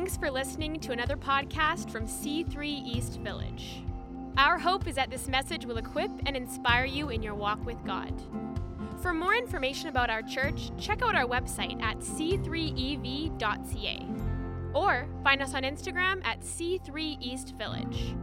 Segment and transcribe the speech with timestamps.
[0.00, 3.82] Thanks for listening to another podcast from C3 East Village.
[4.38, 7.76] Our hope is that this message will equip and inspire you in your walk with
[7.84, 8.18] God.
[9.02, 12.38] For more information about our church, check out our website at c3ev.ca
[14.72, 18.14] or find us on Instagram at C3 East Village.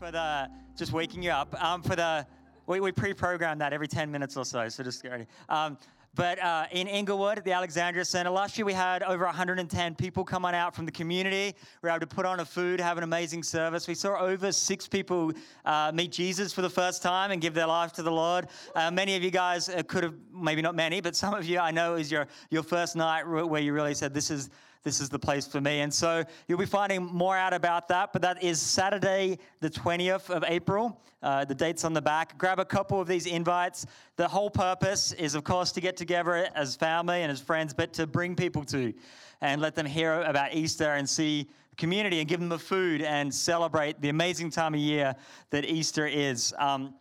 [0.00, 2.26] For the just waking you up, um, for the
[2.66, 5.26] we, we pre-program that every 10 minutes or so, so just get ready.
[5.48, 5.78] Um,
[6.16, 10.24] but uh, in Inglewood at the Alexandria Center, last year we had over 110 people
[10.24, 11.54] come on out from the community.
[11.82, 13.86] We were able to put on a food, have an amazing service.
[13.86, 15.32] We saw over six people
[15.66, 18.48] uh, meet Jesus for the first time and give their life to the Lord.
[18.74, 21.58] Uh, many of you guys uh, could have, maybe not many, but some of you
[21.58, 24.48] I know is your, your first night where you really said, This is
[24.86, 25.80] this is the place for me.
[25.80, 30.30] And so you'll be finding more out about that, but that is Saturday, the 20th
[30.30, 31.02] of April.
[31.24, 32.38] Uh, the date's on the back.
[32.38, 33.84] Grab a couple of these invites.
[34.14, 37.92] The whole purpose is, of course, to get together as family and as friends, but
[37.94, 38.94] to bring people to
[39.40, 43.34] and let them hear about Easter and see community and give them the food and
[43.34, 45.16] celebrate the amazing time of year
[45.50, 46.54] that Easter is.
[46.60, 46.94] Um,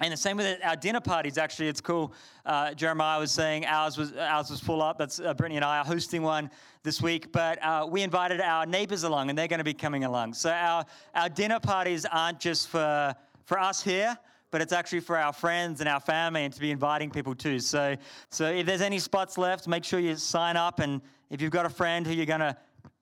[0.00, 1.36] and the same with our dinner parties.
[1.36, 2.12] Actually, it's cool.
[2.46, 4.98] Uh, Jeremiah was saying ours was ours was full up.
[4.98, 6.50] That's uh, Brittany and I are hosting one
[6.82, 7.30] this week.
[7.32, 10.34] But uh, we invited our neighbors along, and they're going to be coming along.
[10.34, 14.16] So our our dinner parties aren't just for for us here,
[14.50, 17.58] but it's actually for our friends and our family, and to be inviting people too.
[17.58, 17.94] So
[18.30, 20.80] so if there's any spots left, make sure you sign up.
[20.80, 22.56] And if you've got a friend who you're going to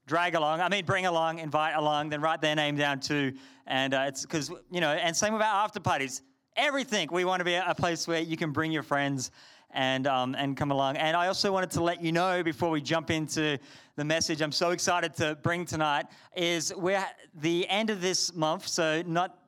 [0.07, 3.35] drag along, I mean, bring along, invite along, then write their name down too.
[3.69, 6.23] And uh, it's because you know, and same with our after parties
[6.59, 7.09] everything.
[7.11, 9.31] We want to be a place where you can bring your friends
[9.71, 10.97] and um, and come along.
[10.97, 13.59] And I also wanted to let you know before we jump into
[13.97, 16.07] the message I'm so excited to bring tonight
[16.37, 19.39] is we're the end of this month, so not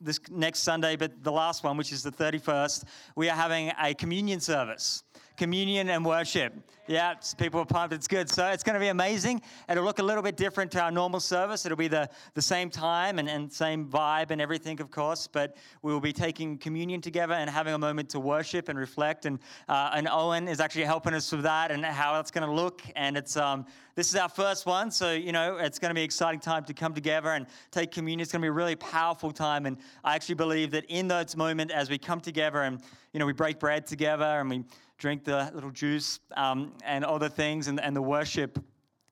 [0.00, 2.84] this next Sunday, but the last one, which is the 31st,
[3.16, 5.02] we are having a communion service
[5.36, 6.52] communion and worship.
[6.86, 7.94] Yeah, people are pumped.
[7.94, 8.28] It's good.
[8.28, 9.40] So it's going to be amazing.
[9.70, 11.64] It'll look a little bit different to our normal service.
[11.64, 15.26] It'll be the, the same time and, and same vibe and everything, of course.
[15.26, 19.24] But we will be taking communion together and having a moment to worship and reflect.
[19.24, 22.52] And, uh, and Owen is actually helping us with that and how that's going to
[22.52, 22.82] look.
[22.96, 23.64] And it's um,
[23.94, 24.90] this is our first one.
[24.90, 27.92] So, you know, it's going to be an exciting time to come together and take
[27.92, 28.20] communion.
[28.20, 29.64] It's going to be a really powerful time.
[29.64, 33.26] And I actually believe that in those moments, as we come together and, you know,
[33.26, 34.64] we break bread together and we
[35.04, 38.58] drink the little juice um, and other things and, and the worship,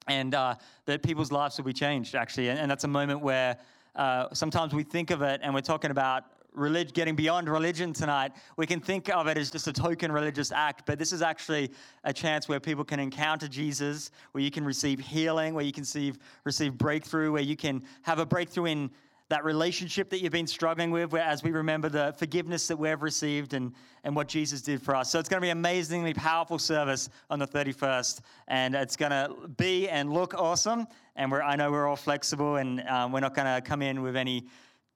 [0.08, 0.54] and uh,
[0.86, 2.48] that people's lives will be changed, actually.
[2.48, 3.58] And, and that's a moment where
[3.94, 8.32] uh, sometimes we think of it and we're talking about relig- getting beyond religion tonight.
[8.56, 11.70] We can think of it as just a token religious act, but this is actually
[12.04, 15.82] a chance where people can encounter Jesus, where you can receive healing, where you can
[15.82, 18.91] receive, receive breakthrough, where you can have a breakthrough in
[19.32, 23.54] that relationship that you've been struggling with, as we remember the forgiveness that we've received
[23.54, 23.72] and,
[24.04, 25.10] and what Jesus did for us.
[25.10, 29.10] So it's going to be an amazingly powerful service on the 31st, and it's going
[29.10, 30.87] to be and look awesome.
[31.16, 34.16] And I know we're all flexible, and um, we're not going to come in with
[34.16, 34.48] any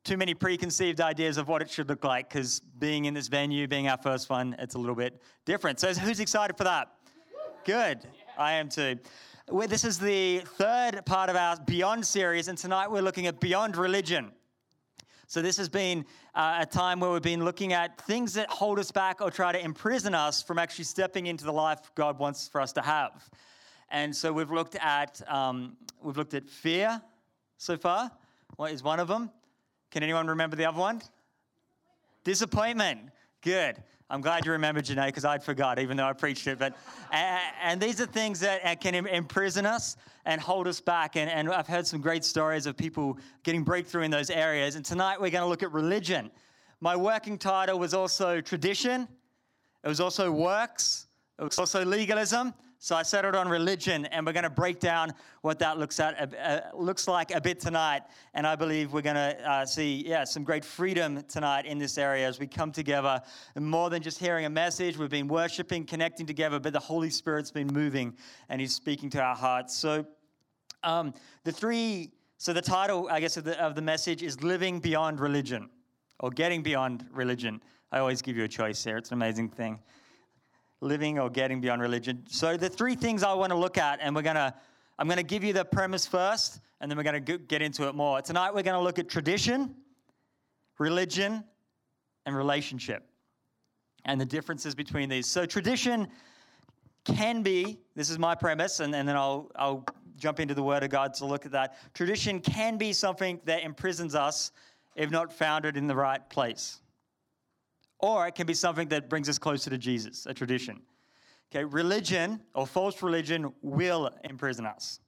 [0.05, 3.67] too many preconceived ideas of what it should look like, because being in this venue,
[3.67, 5.81] being our first one, it's a little bit different.
[5.81, 6.89] So who's excited for that?
[7.65, 8.01] Good.
[8.37, 8.99] I am too.
[9.49, 13.77] This is the third part of our Beyond series, and tonight we're looking at Beyond
[13.77, 14.33] Religion.
[15.29, 18.81] So, this has been uh, a time where we've been looking at things that hold
[18.81, 22.49] us back or try to imprison us from actually stepping into the life God wants
[22.49, 23.31] for us to have.
[23.89, 27.01] And so, we've looked at, um, we've looked at fear
[27.57, 28.11] so far.
[28.57, 29.31] What is one of them?
[29.93, 31.01] Can anyone remember the other one?
[32.25, 33.11] Disappointment.
[33.43, 33.81] Good.
[34.09, 36.61] I'm glad you remembered, Janae, because I'd forgot, even though I preached it.
[36.61, 36.77] But
[37.11, 41.17] and, and these are things that uh, can imprison us and hold us back.
[41.17, 44.77] And, and I've heard some great stories of people getting breakthrough in those areas.
[44.77, 46.31] And tonight we're going to look at religion.
[46.81, 49.09] My working title was also tradition.
[49.83, 51.09] It was also works.
[51.41, 52.55] It was also legalism.
[52.87, 56.33] So I settled on religion, and we're going to break down what that looks at
[56.33, 58.03] uh, looks like a bit tonight.
[58.33, 61.99] And I believe we're going to uh, see, yeah, some great freedom tonight in this
[61.99, 63.21] area as we come together.
[63.57, 67.11] And more than just hearing a message, we've been worshiping, connecting together, but the Holy
[67.11, 68.17] Spirit's been moving,
[68.51, 69.77] and He's speaking to our hearts.
[69.77, 70.07] So
[70.85, 71.13] um,
[71.43, 75.19] the three, so the title, I guess, of the, of the message is living beyond
[75.19, 75.71] religion,
[76.21, 77.61] or getting beyond religion.
[77.91, 78.97] I always give you a choice here.
[78.97, 79.81] It's an amazing thing
[80.81, 82.25] living or getting beyond religion.
[82.29, 84.55] So the three things I want to look at, and we're gonna,
[84.99, 88.21] I'm gonna give you the premise first, and then we're gonna get into it more.
[88.21, 89.75] Tonight we're gonna look at tradition,
[90.79, 91.45] religion,
[92.27, 93.09] and relationship,
[94.05, 95.27] and the differences between these.
[95.27, 96.09] So tradition
[97.05, 99.85] can be, this is my premise, and, and then I'll, I'll
[100.17, 101.77] jump into the Word of God to look at that.
[101.95, 104.51] Tradition can be something that imprisons us
[104.97, 106.81] if not founded in the right place.
[107.99, 110.81] Or it can be something that brings us closer to Jesus, a tradition.
[111.51, 115.01] Okay, religion or false religion will imprison us,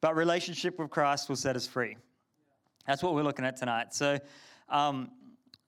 [0.00, 1.96] but relationship with Christ will set us free.
[2.86, 3.94] That's what we're looking at tonight.
[3.94, 4.18] So,
[4.68, 5.10] um,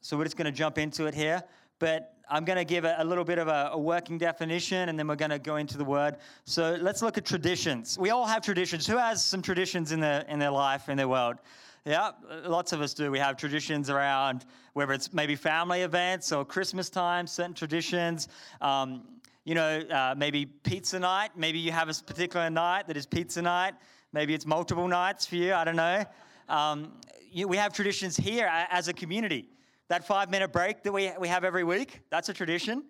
[0.01, 1.43] so we're just going to jump into it here.
[1.79, 4.99] But I'm going to give a, a little bit of a, a, working definition and
[4.99, 6.17] then we're going to go into the word.
[6.45, 7.99] So let's look at traditions.
[7.99, 8.87] We all have traditions.
[8.87, 11.37] Who has some traditions in their, in their life, in their world?
[11.87, 12.11] Yeah,
[12.45, 13.13] lots of us do.
[13.13, 18.27] We have traditions around whether it's maybe family events or Christmas time, certain traditions.
[18.61, 19.05] Um,
[19.45, 21.31] you know, uh, maybe pizza night.
[21.37, 23.75] Maybe you have a particular night that is pizza night.
[24.13, 25.55] Maybe it's multiple nights for you.
[25.55, 26.05] I don't know.
[26.49, 26.91] Um,
[27.31, 29.49] you, we have traditions here as a community.
[29.87, 32.83] That five minute break that we, we have every week, that's a tradition.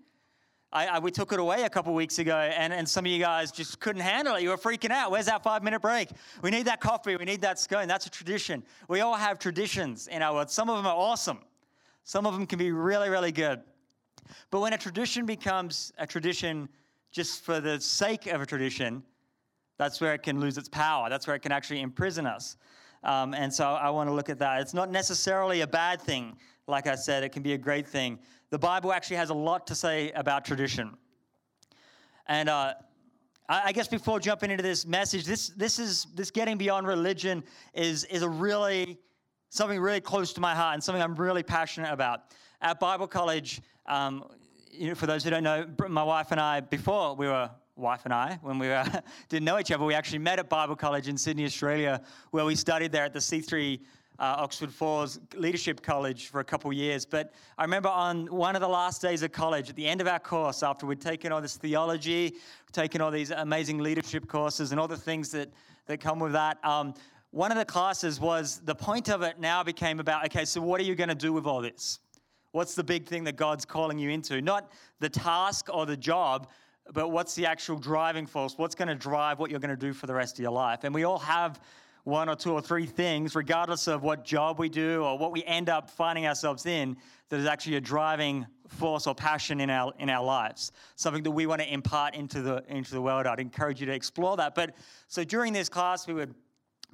[0.76, 3.18] I, I, we took it away a couple weeks ago, and, and some of you
[3.18, 4.42] guys just couldn't handle it.
[4.42, 5.10] You were freaking out.
[5.10, 6.10] Where's that five minute break?
[6.42, 7.16] We need that coffee.
[7.16, 7.88] We need that scone.
[7.88, 8.62] That's a tradition.
[8.86, 10.50] We all have traditions in our world.
[10.50, 11.38] Some of them are awesome,
[12.04, 13.62] some of them can be really, really good.
[14.50, 16.68] But when a tradition becomes a tradition
[17.10, 19.02] just for the sake of a tradition,
[19.78, 21.08] that's where it can lose its power.
[21.08, 22.58] That's where it can actually imprison us.
[23.02, 24.60] Um, and so I want to look at that.
[24.60, 26.36] It's not necessarily a bad thing.
[26.68, 28.18] Like I said, it can be a great thing.
[28.50, 30.96] The Bible actually has a lot to say about tradition.
[32.26, 32.74] And uh,
[33.48, 38.04] I guess before jumping into this message, this, this is this getting beyond religion is,
[38.04, 38.98] is a really
[39.50, 42.22] something really close to my heart and something I'm really passionate about.
[42.60, 44.24] At Bible College, um,
[44.70, 48.02] you know, for those who don't know, my wife and I, before we were wife
[48.04, 48.84] and I, when we were,
[49.28, 52.02] didn't know each other, we actually met at Bible College in Sydney, Australia,
[52.32, 53.80] where we studied there at the C3
[54.18, 57.04] uh, Oxford Falls Leadership College for a couple of years.
[57.04, 60.06] But I remember on one of the last days of college, at the end of
[60.06, 62.34] our course, after we'd taken all this theology,
[62.72, 65.50] taken all these amazing leadership courses and all the things that,
[65.86, 66.94] that come with that, um,
[67.30, 70.80] one of the classes was the point of it now became about okay, so what
[70.80, 71.98] are you going to do with all this?
[72.52, 74.40] What's the big thing that God's calling you into?
[74.40, 74.70] Not
[75.00, 76.48] the task or the job,
[76.94, 78.54] but what's the actual driving force?
[78.56, 80.84] What's going to drive what you're going to do for the rest of your life?
[80.84, 81.60] And we all have
[82.06, 85.42] one or two or three things, regardless of what job we do or what we
[85.42, 86.96] end up finding ourselves in,
[87.30, 90.70] that is actually a driving force or passion in our in our lives.
[90.94, 93.26] Something that we want to impart into the into the world.
[93.26, 94.54] I'd encourage you to explore that.
[94.54, 94.76] But
[95.08, 96.32] so during this class, we would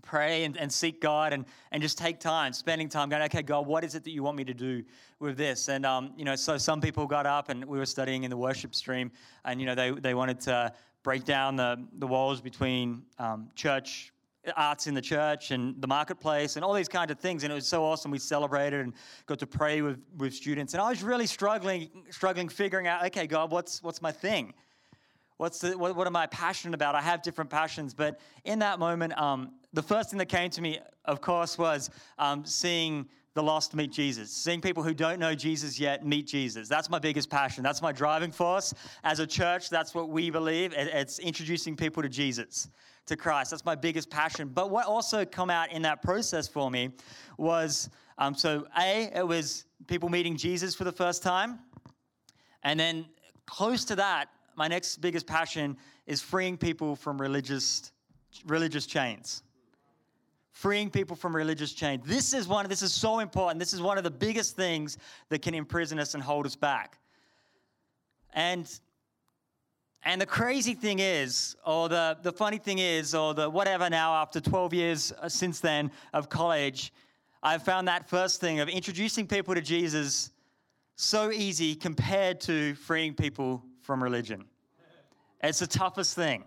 [0.01, 3.67] pray and, and seek God and, and just take time, spending time going, okay, God,
[3.67, 4.83] what is it that you want me to do
[5.21, 5.69] with this?
[5.69, 8.37] And, um, you know, so some people got up and we were studying in the
[8.37, 9.13] worship stream
[9.45, 10.73] and, you know, they, they wanted to
[11.03, 14.13] break down the, the walls between um, church,
[14.57, 17.45] arts in the church and the marketplace and all these kinds of things.
[17.45, 18.11] And it was so awesome.
[18.11, 18.93] We celebrated and
[19.27, 20.75] got to pray with, with students.
[20.75, 24.55] And I was really struggling, struggling figuring out, okay, God, what's, what's my thing?
[25.37, 26.95] What's the, what, what am I passionate about?
[26.95, 27.95] I have different passions.
[27.95, 31.91] But in that moment, um, the first thing that came to me, of course, was
[32.19, 36.69] um, seeing the lost meet Jesus, seeing people who don't know Jesus yet meet Jesus.
[36.69, 37.63] That's my biggest passion.
[37.63, 38.75] That's my driving force.
[39.05, 40.75] As a church, that's what we believe.
[40.77, 42.69] It's introducing people to Jesus,
[43.07, 43.51] to Christ.
[43.51, 44.49] That's my biggest passion.
[44.49, 46.91] But what also come out in that process for me
[47.37, 51.59] was um, so A, it was people meeting Jesus for the first time.
[52.63, 53.07] And then
[53.47, 55.77] close to that, my next biggest passion
[56.07, 57.91] is freeing people from religious,
[58.47, 59.43] religious chains
[60.53, 62.05] freeing people from religious chains.
[62.07, 63.59] This is one, this is so important.
[63.59, 64.99] This is one of the biggest things
[65.29, 66.99] that can imprison us and hold us back.
[68.35, 68.69] And
[70.05, 74.15] and the crazy thing is, or the, the funny thing is, or the whatever now,
[74.15, 76.93] after 12 years uh, since then of college,
[77.43, 80.31] I've found that first thing of introducing people to Jesus
[80.97, 84.45] so easy compared to freeing people from religion.
[85.43, 86.45] It's the toughest thing.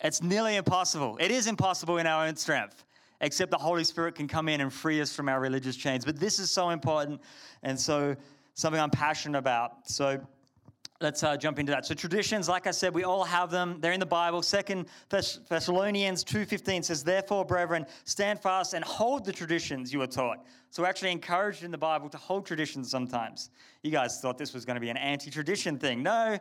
[0.00, 1.16] It's nearly impossible.
[1.20, 2.84] It is impossible in our own strength,
[3.20, 6.04] except the Holy Spirit can come in and free us from our religious chains.
[6.04, 7.20] But this is so important
[7.62, 8.16] and so
[8.54, 9.88] something I'm passionate about.
[9.88, 10.20] So
[11.04, 11.84] let's uh, jump into that.
[11.84, 13.76] So traditions, like I said, we all have them.
[13.80, 14.40] They're in the Bible.
[14.40, 20.44] Second Thessalonians 2.15 says, Therefore, brethren, stand fast and hold the traditions you were taught.
[20.70, 23.50] So we're actually encouraged in the Bible to hold traditions sometimes.
[23.82, 26.02] You guys thought this was going to be an anti-tradition thing.
[26.02, 26.38] No,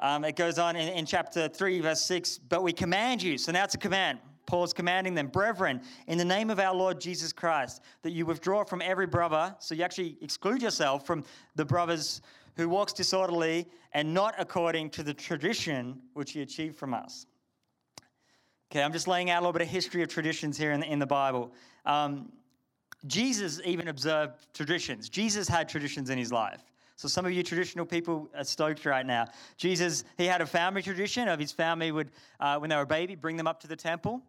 [0.00, 3.38] um, it goes on in, in chapter 3, verse 6, but we command you.
[3.38, 4.18] So now it's a command.
[4.46, 8.64] Paul's commanding them, brethren, in the name of our Lord Jesus Christ, that you withdraw
[8.64, 9.54] from every brother.
[9.58, 11.24] So you actually exclude yourself from
[11.56, 12.22] the brothers
[12.56, 17.26] who walks disorderly and not according to the tradition which he achieved from us.
[18.70, 20.90] Okay, I'm just laying out a little bit of history of traditions here in the,
[20.90, 21.52] in the Bible.
[21.84, 22.32] Um,
[23.06, 25.08] Jesus even observed traditions.
[25.08, 26.62] Jesus had traditions in his life.
[26.96, 29.26] So some of you traditional people are stoked right now.
[29.58, 32.10] Jesus, he had a family tradition of his family would,
[32.40, 34.22] uh, when they were a baby, bring them up to the temple.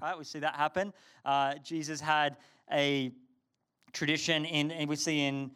[0.00, 0.92] Right, we see that happen.
[1.24, 2.38] Uh, Jesus had
[2.72, 3.12] a
[3.92, 5.50] tradition in, and we see in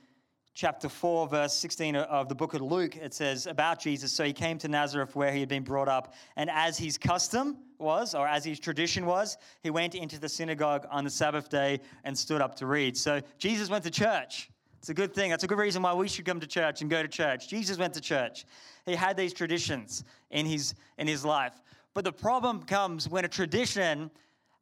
[0.54, 4.12] chapter 4, verse 16 of the book of Luke, it says about Jesus.
[4.12, 7.58] So he came to Nazareth where he had been brought up, and as his custom
[7.78, 11.80] was, or as his tradition was, he went into the synagogue on the Sabbath day
[12.04, 12.96] and stood up to read.
[12.96, 14.50] So Jesus went to church.
[14.78, 15.30] It's a good thing.
[15.30, 17.48] That's a good reason why we should come to church and go to church.
[17.48, 18.46] Jesus went to church.
[18.86, 21.60] He had these traditions in his, in his life.
[21.92, 24.10] But the problem comes when a tradition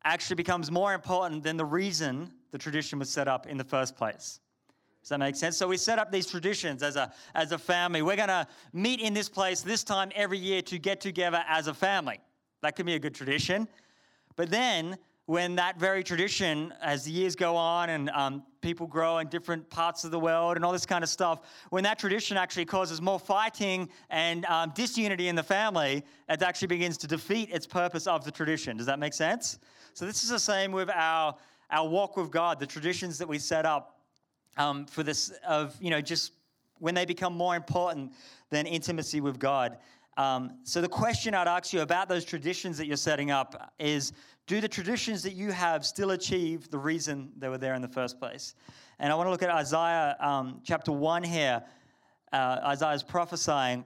[0.05, 3.97] actually becomes more important than the reason the tradition was set up in the first
[3.97, 4.41] place.
[5.09, 5.57] Does that make sense?
[5.57, 8.03] So we set up these traditions as a, as a family.
[8.03, 11.67] We're going to meet in this place this time every year to get together as
[11.67, 12.21] a family.
[12.61, 13.69] That could be a good tradition.
[14.37, 19.17] But then when that very tradition, as the years go on and um, people grow
[19.17, 22.37] in different parts of the world and all this kind of stuff, when that tradition
[22.37, 27.49] actually causes more fighting and um, disunity in the family, it actually begins to defeat
[27.51, 28.77] its purpose of the tradition.
[28.77, 29.59] Does that make sense?
[29.95, 31.35] So this is the same with our,
[31.71, 33.95] our walk with God, the traditions that we set up
[34.59, 36.33] um, for this, of, you know, just
[36.79, 38.13] when they become more important
[38.51, 39.79] than intimacy with God.
[40.17, 44.13] Um, so the question I'd ask you about those traditions that you're setting up is
[44.47, 47.89] do the traditions that you have still achieve the reason they were there in the
[47.89, 48.55] first place?
[48.99, 51.63] And I want to look at Isaiah um, chapter 1 here.
[52.33, 53.85] Uh, Isaiah's prophesying.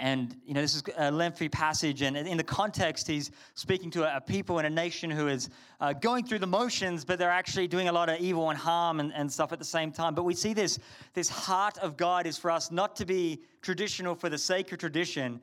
[0.00, 2.02] And, you know, this is a lengthy passage.
[2.02, 5.50] And in the context, he's speaking to a, people in a nation who is
[5.80, 9.00] uh, going through the motions, but they're actually doing a lot of evil and harm
[9.00, 10.14] and, and stuff at the same time.
[10.14, 10.78] But we see this,
[11.14, 14.78] this heart of God is for us not to be traditional for the sake of
[14.78, 15.40] tradition,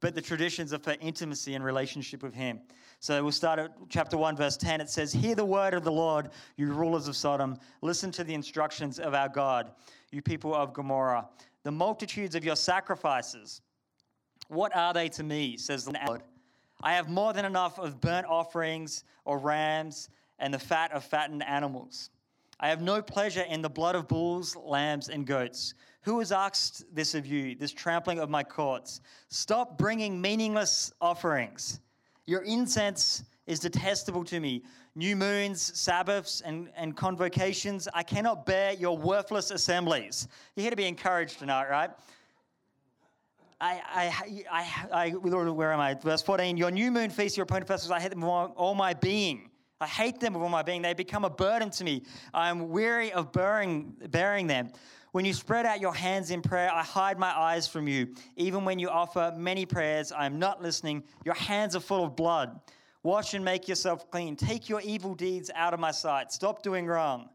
[0.00, 2.60] but the traditions are for intimacy and relationship with Him.
[3.00, 4.82] So we'll start at chapter 1, verse 10.
[4.82, 7.58] It says, Hear the word of the Lord, you rulers of Sodom.
[7.80, 9.70] Listen to the instructions of our God,
[10.10, 11.28] you people of Gomorrah.
[11.62, 13.62] The multitudes of your sacrifices,
[14.48, 16.22] what are they to me, says the Lord?
[16.82, 20.08] I have more than enough of burnt offerings or rams
[20.38, 22.10] and the fat of fattened animals.
[22.60, 25.74] I have no pleasure in the blood of bulls, lambs, and goats.
[26.02, 29.00] Who has asked this of you, this trampling of my courts?
[29.28, 31.80] Stop bringing meaningless offerings.
[32.26, 34.62] Your incense is detestable to me.
[34.94, 40.28] New moons, Sabbaths, and, and convocations, I cannot bear your worthless assemblies.
[40.54, 41.90] You're here to be encouraged tonight, right?
[43.60, 44.12] I,
[44.50, 45.94] I, I, I, where am I?
[45.94, 48.94] Verse 14, your new moon feast, your appointed festivals, I hate them with all my
[48.94, 49.50] being.
[49.80, 50.82] I hate them with all my being.
[50.82, 52.02] They become a burden to me.
[52.32, 54.70] I am weary of bearing, bearing them.
[55.12, 58.14] When you spread out your hands in prayer, I hide my eyes from you.
[58.36, 61.04] Even when you offer many prayers, I am not listening.
[61.24, 62.58] Your hands are full of blood.
[63.04, 64.34] Wash and make yourself clean.
[64.34, 66.32] Take your evil deeds out of my sight.
[66.32, 67.28] Stop doing wrong.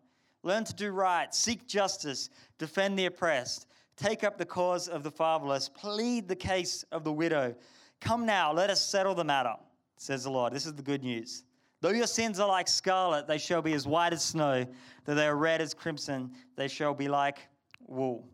[0.44, 1.34] Learn to do right.
[1.34, 2.30] Seek justice.
[2.58, 3.68] Defend the oppressed.
[4.00, 5.68] Take up the cause of the fatherless.
[5.68, 7.54] Plead the case of the widow.
[8.00, 9.56] Come now, let us settle the matter,
[9.98, 10.54] says the Lord.
[10.54, 11.44] This is the good news.
[11.82, 14.66] Though your sins are like scarlet, they shall be as white as snow.
[15.04, 17.40] Though they are red as crimson, they shall be like
[17.88, 18.26] wool.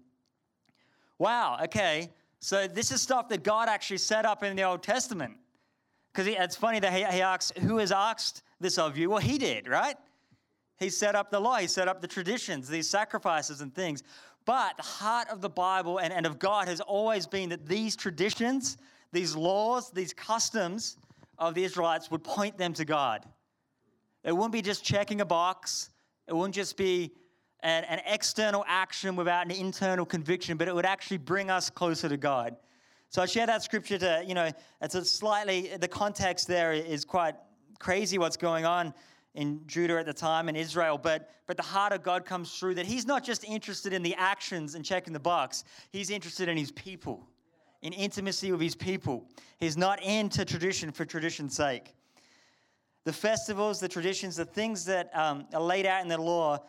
[1.18, 2.12] Wow, okay.
[2.40, 5.34] So this is stuff that God actually set up in the Old Testament.
[6.14, 9.10] Because it's funny that he, he asks, Who has asked this of you?
[9.10, 9.98] Well, he did, right?
[10.78, 14.04] He set up the law, he set up the traditions, these sacrifices and things.
[14.46, 17.96] But the heart of the Bible and, and of God has always been that these
[17.96, 18.78] traditions,
[19.12, 20.98] these laws, these customs
[21.38, 23.26] of the Israelites would point them to God.
[24.24, 25.90] It wouldn't be just checking a box,
[26.28, 27.12] it wouldn't just be
[27.62, 32.08] an, an external action without an internal conviction, but it would actually bring us closer
[32.08, 32.56] to God.
[33.10, 37.06] So I share that scripture to, you know, it's a slightly, the context there is
[37.06, 37.36] quite
[37.80, 38.94] crazy what's going on
[39.36, 42.76] in Judah at the time in Israel, but, but the heart of God comes through
[42.76, 46.58] that He's not just interested in the actions and checking the box, He's interested in
[46.58, 47.28] His people,
[47.82, 49.30] in intimacy with His people.
[49.60, 51.94] He's not into tradition for tradition's sake.
[53.04, 56.64] The festivals, the traditions, the things that um, are laid out in the law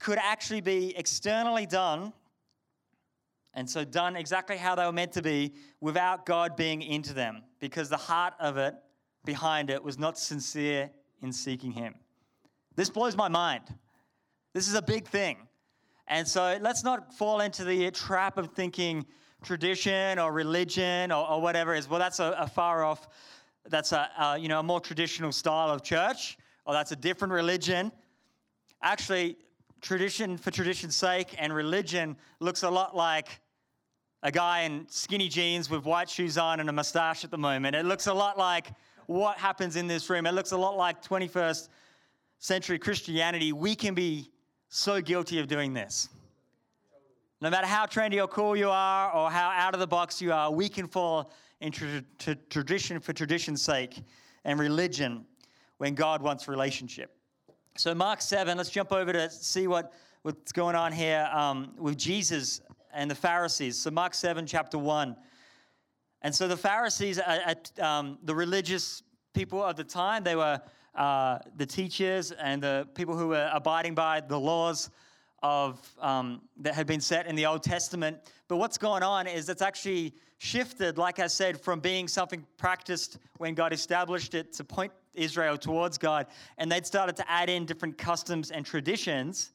[0.00, 2.12] could actually be externally done,
[3.52, 7.42] and so done exactly how they were meant to be without God being into them,
[7.58, 8.74] because the heart of it,
[9.24, 10.90] behind it, was not sincere
[11.22, 11.94] in seeking Him.
[12.74, 13.62] This blows my mind.
[14.52, 15.38] This is a big thing.
[16.08, 19.06] And so let's not fall into the trap of thinking
[19.42, 23.08] tradition or religion or, or whatever is, well, that's a, a far off,
[23.68, 27.32] that's a, a, you know, a more traditional style of church, or that's a different
[27.32, 27.90] religion.
[28.82, 29.36] Actually,
[29.80, 33.40] tradition for tradition's sake and religion looks a lot like
[34.22, 37.76] a guy in skinny jeans with white shoes on and a mustache at the moment.
[37.76, 38.68] It looks a lot like
[39.06, 40.26] what happens in this room.
[40.26, 41.68] It looks a lot like 21st
[42.38, 43.52] century Christianity.
[43.52, 44.30] We can be
[44.68, 46.08] so guilty of doing this.
[47.40, 50.32] No matter how trendy or cool you are or how out of the box you
[50.32, 52.02] are, we can fall into
[52.50, 54.02] tradition for tradition's sake
[54.44, 55.24] and religion
[55.78, 57.12] when God wants relationship.
[57.76, 61.98] So, Mark 7, let's jump over to see what, what's going on here um, with
[61.98, 62.62] Jesus
[62.94, 63.78] and the Pharisees.
[63.78, 65.14] So, Mark 7, chapter 1.
[66.22, 69.02] And so the Pharisees, uh, um, the religious
[69.34, 70.60] people of the time, they were
[70.94, 74.90] uh, the teachers and the people who were abiding by the laws
[75.42, 78.18] of um, that had been set in the Old Testament.
[78.48, 83.18] But what's going on is it's actually shifted, like I said, from being something practiced
[83.38, 86.26] when God established it to point Israel towards God,
[86.58, 89.52] and they'd started to add in different customs and traditions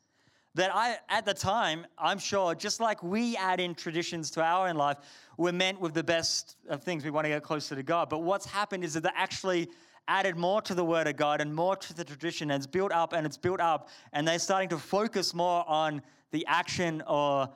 [0.56, 4.68] that I, at the time, I'm sure, just like we add in traditions to our
[4.68, 4.98] own life,
[5.38, 7.06] we're meant with the best of things.
[7.06, 8.10] We want to get closer to God.
[8.10, 9.70] But what's happened is that they actually
[10.08, 12.92] added more to the Word of God and more to the tradition, and it's built
[12.92, 17.50] up and it's built up, and they're starting to focus more on the action or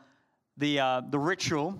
[0.57, 1.77] the, uh, the ritual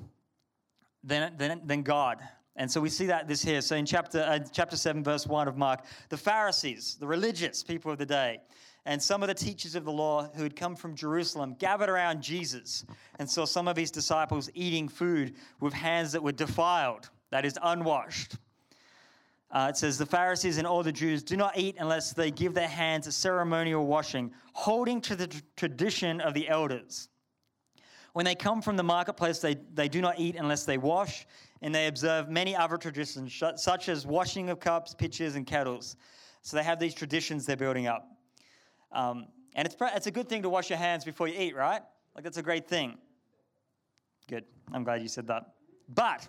[1.04, 2.22] than, than, than God.
[2.58, 3.62] And so we see that this here.
[3.62, 7.92] So in chapter, uh, chapter 7, verse 1 of Mark, the Pharisees, the religious people
[7.92, 8.40] of the day,
[8.86, 12.22] and some of the teachers of the law who had come from Jerusalem gathered around
[12.22, 12.86] Jesus
[13.18, 17.58] and saw some of his disciples eating food with hands that were defiled, that is,
[17.64, 18.38] unwashed.
[19.50, 22.54] Uh, it says, The Pharisees and all the Jews do not eat unless they give
[22.54, 27.10] their hands a ceremonial washing, holding to the tradition of the elders.
[28.14, 31.26] When they come from the marketplace, they, they do not eat unless they wash,
[31.62, 35.98] and they observe many other traditions, such as washing of cups, pitchers, and kettles.
[36.42, 38.15] So they have these traditions they're building up.
[38.96, 41.82] Um, and it's, it's a good thing to wash your hands before you eat, right?
[42.16, 42.98] Like, that's a great thing.
[44.28, 44.46] Good.
[44.74, 45.54] I'm glad you said that.
[45.94, 46.28] But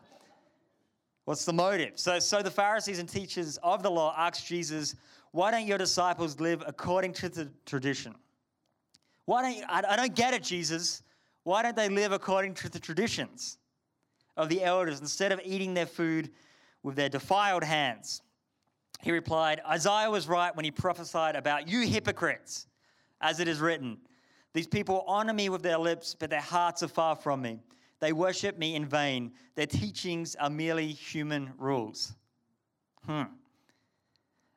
[1.24, 1.92] what's the motive?
[1.94, 4.96] So, so the Pharisees and teachers of the law asked Jesus,
[5.30, 8.14] Why don't your disciples live according to the tradition?
[9.24, 11.02] Why don't you, I, I don't get it, Jesus.
[11.44, 13.58] Why don't they live according to the traditions
[14.36, 16.30] of the elders instead of eating their food
[16.82, 18.22] with their defiled hands?
[19.02, 22.66] He replied, Isaiah was right when he prophesied about you hypocrites,
[23.20, 23.98] as it is written.
[24.52, 27.60] These people honor me with their lips, but their hearts are far from me.
[28.00, 29.32] They worship me in vain.
[29.54, 32.14] Their teachings are merely human rules.
[33.04, 33.22] Hmm.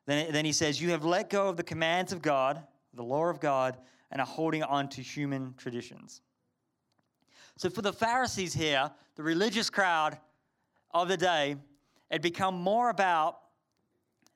[0.06, 2.62] Then, then he says, You have let go of the commands of God,
[2.94, 3.76] the law of God,
[4.10, 6.22] and are holding on to human traditions.
[7.56, 10.18] So, for the Pharisees here, the religious crowd
[10.92, 11.56] of the day,
[12.10, 13.38] had become more about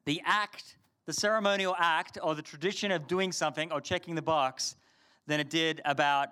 [0.04, 4.76] the act, the ceremonial act, or the tradition of doing something or checking the box
[5.26, 6.28] than it did about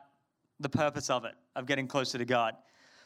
[0.61, 2.55] the purpose of it, of getting closer to God.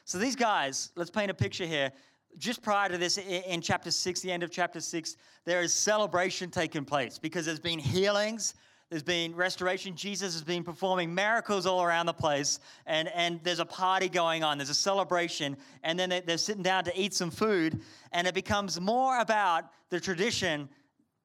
[0.04, 1.90] So these guys, let's paint a picture here.
[2.38, 6.50] Just prior to this, in chapter 6, the end of chapter 6, there is celebration
[6.50, 8.54] taking place because there's been healings,
[8.90, 9.96] there's been restoration.
[9.96, 14.44] Jesus has been performing miracles all around the place, and, and there's a party going
[14.44, 14.58] on.
[14.58, 17.80] There's a celebration, and then they're sitting down to eat some food,
[18.12, 20.68] and it becomes more about the tradition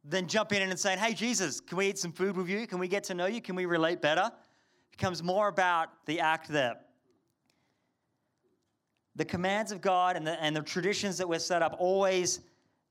[0.04, 2.65] than jumping in and saying, Hey, Jesus, can we eat some food with you?
[2.65, 3.41] Can we get to know you?
[3.41, 4.32] Can we relate better?
[4.32, 6.78] It becomes more about the act there.
[9.15, 12.39] The commands of God and the, and the traditions that we're set up always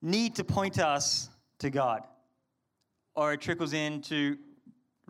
[0.00, 1.28] need to point us
[1.58, 2.02] to God,
[3.16, 4.36] or it trickles into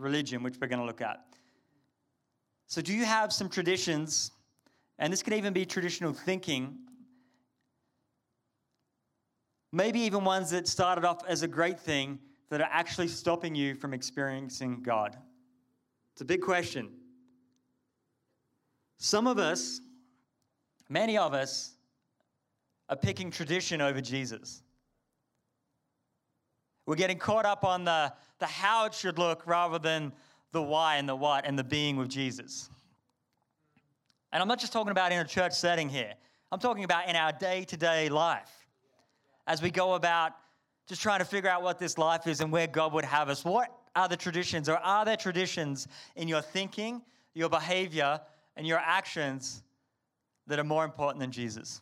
[0.01, 1.25] religion, which we're going to look at.
[2.67, 4.31] So, do you have some traditions,
[4.99, 6.79] and this could even be traditional thinking,
[9.73, 13.75] maybe even ones that started off as a great thing that are actually stopping you
[13.75, 15.17] from experiencing God?
[16.13, 16.91] It's a big question.
[18.99, 19.81] Some of us,
[20.89, 21.75] many of us,
[22.89, 24.63] are picking tradition over Jesus.
[26.87, 30.13] We're getting caught up on the, the how it should look rather than
[30.53, 32.69] the why and the what and the being with Jesus.
[34.33, 36.15] And I'm not just talking about in a church setting here,
[36.53, 38.51] I'm talking about in our day to day life.
[39.47, 40.33] As we go about
[40.89, 43.45] just trying to figure out what this life is and where God would have us,
[43.45, 47.03] what are the traditions, or are there traditions in your thinking,
[47.35, 48.21] your behavior,
[48.57, 49.63] and your actions
[50.47, 51.81] that are more important than Jesus?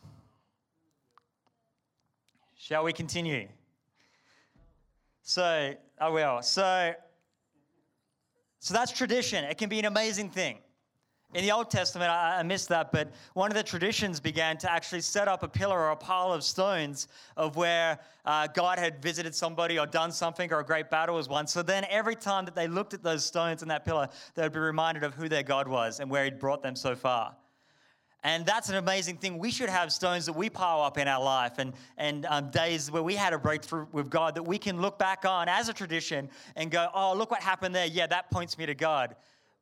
[2.55, 3.47] Shall we continue?
[5.29, 6.41] So, I will.
[6.41, 6.91] So,
[8.57, 9.43] so that's tradition.
[9.43, 10.57] It can be an amazing thing.
[11.35, 14.71] In the Old Testament, I, I, missed that, but one of the traditions began to
[14.71, 19.03] actually set up a pillar or a pile of stones of where uh, God had
[19.03, 21.45] visited somebody or done something or a great battle was won.
[21.45, 24.53] So then every time that they looked at those stones in that pillar, they would
[24.53, 27.35] be reminded of who their God was and where He'd brought them so far.
[28.23, 29.37] And that's an amazing thing.
[29.37, 32.91] We should have stones that we pile up in our life and, and um, days
[32.91, 35.73] where we had a breakthrough with God that we can look back on as a
[35.73, 37.85] tradition and go, oh, look what happened there.
[37.85, 39.15] Yeah, that points me to God.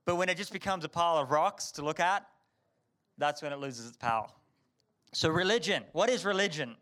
[0.05, 2.25] But when it just becomes a pile of rocks to look at,
[3.19, 4.27] that's when it loses its power.
[5.13, 5.83] So, religion.
[5.91, 6.75] What is religion?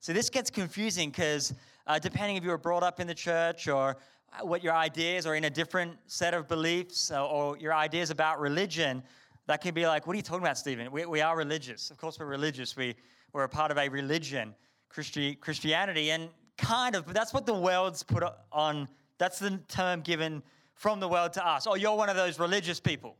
[0.00, 1.52] So, this gets confusing because
[1.86, 3.96] uh, depending if you were brought up in the church or
[4.42, 8.40] what your ideas are in a different set of beliefs or, or your ideas about
[8.40, 9.02] religion,
[9.48, 10.92] that can be like, what are you talking about, Stephen?
[10.92, 11.90] We, we are religious.
[11.90, 12.76] Of course, we're religious.
[12.76, 12.94] We,
[13.32, 14.54] we're a part of a religion,
[14.90, 18.88] Christi- Christianity, and kind of, but that's what the world's put on.
[19.16, 20.42] That's the term given
[20.74, 21.66] from the world to us.
[21.66, 23.16] Oh, you're one of those religious people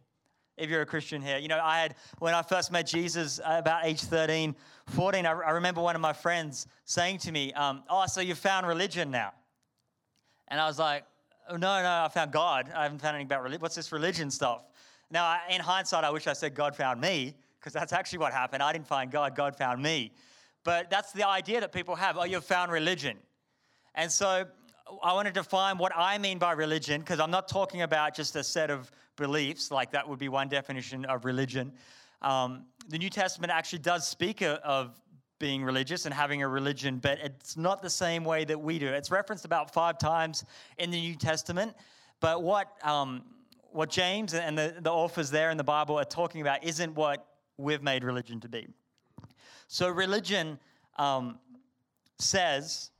[0.59, 1.39] if you're a Christian here.
[1.39, 4.55] You know, I had, when I first met Jesus about age 13,
[4.89, 8.35] 14, I, I remember one of my friends saying to me, um, Oh, so you
[8.35, 9.33] found religion now?
[10.49, 11.05] And I was like,
[11.49, 12.71] oh, No, no, I found God.
[12.77, 13.63] I haven't found anything about religion.
[13.63, 14.65] What's this religion stuff?
[15.11, 18.63] Now, in hindsight, I wish I said God found me, because that's actually what happened.
[18.63, 20.13] I didn't find God, God found me.
[20.65, 23.17] But that's the idea that people have oh, you've found religion.
[23.95, 24.45] And so
[25.03, 28.37] I want to define what I mean by religion, because I'm not talking about just
[28.37, 31.73] a set of beliefs, like that would be one definition of religion.
[32.23, 35.01] Um, the New Testament actually does speak of
[35.39, 38.89] being religious and having a religion, but it's not the same way that we do.
[38.89, 40.45] It's referenced about five times
[40.79, 41.75] in the New Testament.
[42.21, 43.23] But what, um,
[43.71, 47.27] what James and the, the authors there in the Bible are talking about isn't what
[47.57, 48.67] we've made religion to be.
[49.67, 50.59] So, religion
[50.97, 51.39] um,
[52.19, 52.91] says,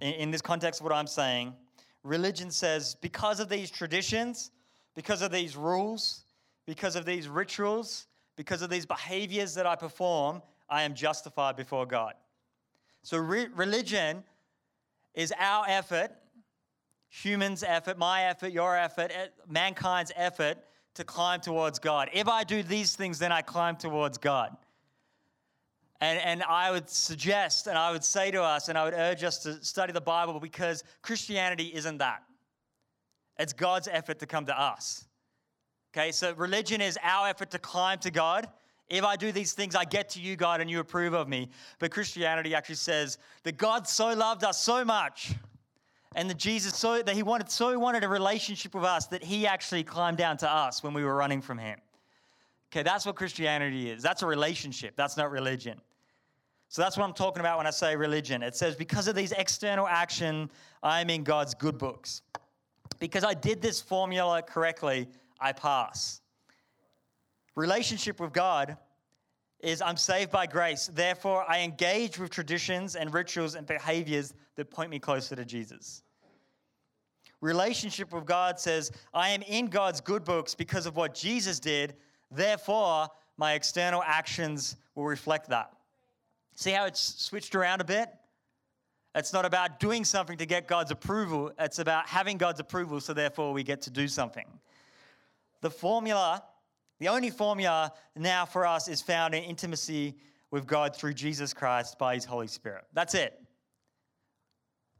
[0.00, 1.54] in, in this context of what I'm saying,
[2.02, 4.50] religion says because of these traditions,
[4.94, 6.24] because of these rules,
[6.66, 11.86] because of these rituals, because of these behaviors that I perform, I am justified before
[11.86, 12.14] God.
[13.02, 14.24] So, re- religion
[15.14, 16.10] is our effort,
[17.08, 20.58] humans' effort, my effort, your effort, eh, mankind's effort
[20.94, 22.08] to climb towards God.
[22.12, 24.56] If I do these things, then I climb towards God.
[26.00, 29.24] And, and I would suggest and I would say to us and I would urge
[29.24, 32.22] us to study the Bible because Christianity isn't that.
[33.38, 35.06] It's God's effort to come to us.
[35.94, 38.48] Okay, so religion is our effort to climb to God.
[38.88, 41.48] If I do these things, I get to you, God, and you approve of me.
[41.78, 45.34] But Christianity actually says that God so loved us so much
[46.14, 49.46] and that Jesus so that he wanted so wanted a relationship with us that he
[49.46, 51.78] actually climbed down to us when we were running from him.
[52.72, 54.02] Okay, that's what Christianity is.
[54.02, 54.96] That's a relationship.
[54.96, 55.80] That's not religion.
[56.68, 58.42] So that's what I'm talking about when I say religion.
[58.42, 60.50] It says, because of these external action,
[60.82, 62.22] I am in God's good books.
[62.98, 65.06] Because I did this formula correctly,
[65.40, 66.20] I pass.
[67.54, 68.76] Relationship with God
[69.66, 70.88] is I'm saved by grace.
[70.94, 76.04] Therefore, I engage with traditions and rituals and behaviors that point me closer to Jesus.
[77.40, 81.96] Relationship with God says, I am in God's good books because of what Jesus did.
[82.30, 85.72] Therefore, my external actions will reflect that.
[86.54, 88.08] See how it's switched around a bit?
[89.16, 93.12] It's not about doing something to get God's approval, it's about having God's approval, so
[93.12, 94.46] therefore we get to do something.
[95.60, 96.44] The formula,
[96.98, 100.16] the only formula now for us is found in intimacy
[100.50, 102.84] with God through Jesus Christ by His Holy Spirit.
[102.92, 103.40] That's it.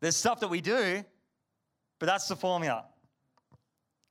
[0.00, 1.04] There's stuff that we do,
[1.98, 2.84] but that's the formula.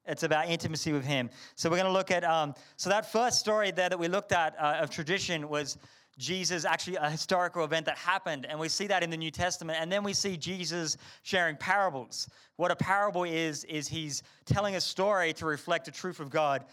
[0.08, 1.30] It's about intimacy with Him.
[1.56, 4.32] So we're going to look at, um, so that first story there that we looked
[4.32, 5.78] at uh, of tradition was
[6.18, 8.46] Jesus, actually a historical event that happened.
[8.46, 9.80] And we see that in the New Testament.
[9.82, 12.30] And then we see Jesus sharing parables.
[12.56, 16.64] What a parable is, is he's telling a story to reflect the truth of God.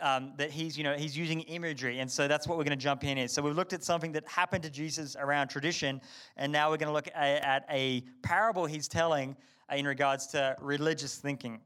[0.00, 2.82] Um, that he's, you know, he's using imagery, and so that's what we're going to
[2.82, 3.32] jump in is.
[3.32, 6.00] So we've looked at something that happened to Jesus around tradition,
[6.36, 9.36] and now we're going to look at, at a parable he's telling
[9.70, 11.60] in regards to religious thinking.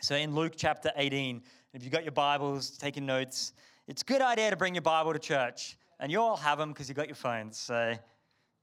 [0.00, 1.42] So in Luke chapter 18,
[1.74, 3.52] if you've got your Bibles, taking notes,
[3.86, 6.70] it's a good idea to bring your Bible to church and you all have them
[6.70, 7.56] because you've got your phones.
[7.56, 7.94] So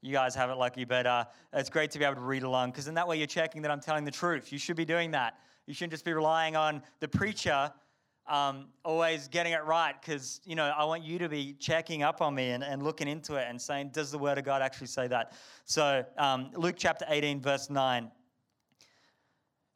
[0.02, 2.70] you guys have it lucky, but uh, it's great to be able to read along
[2.70, 4.52] because in that way you're checking that I'm telling the truth.
[4.52, 5.38] You should be doing that.
[5.66, 7.72] You shouldn't just be relying on the preacher
[8.26, 12.22] um, always getting it right because, you know, I want you to be checking up
[12.22, 14.86] on me and, and looking into it and saying, does the Word of God actually
[14.86, 15.32] say that?
[15.64, 18.10] So, um, Luke chapter 18, verse 9.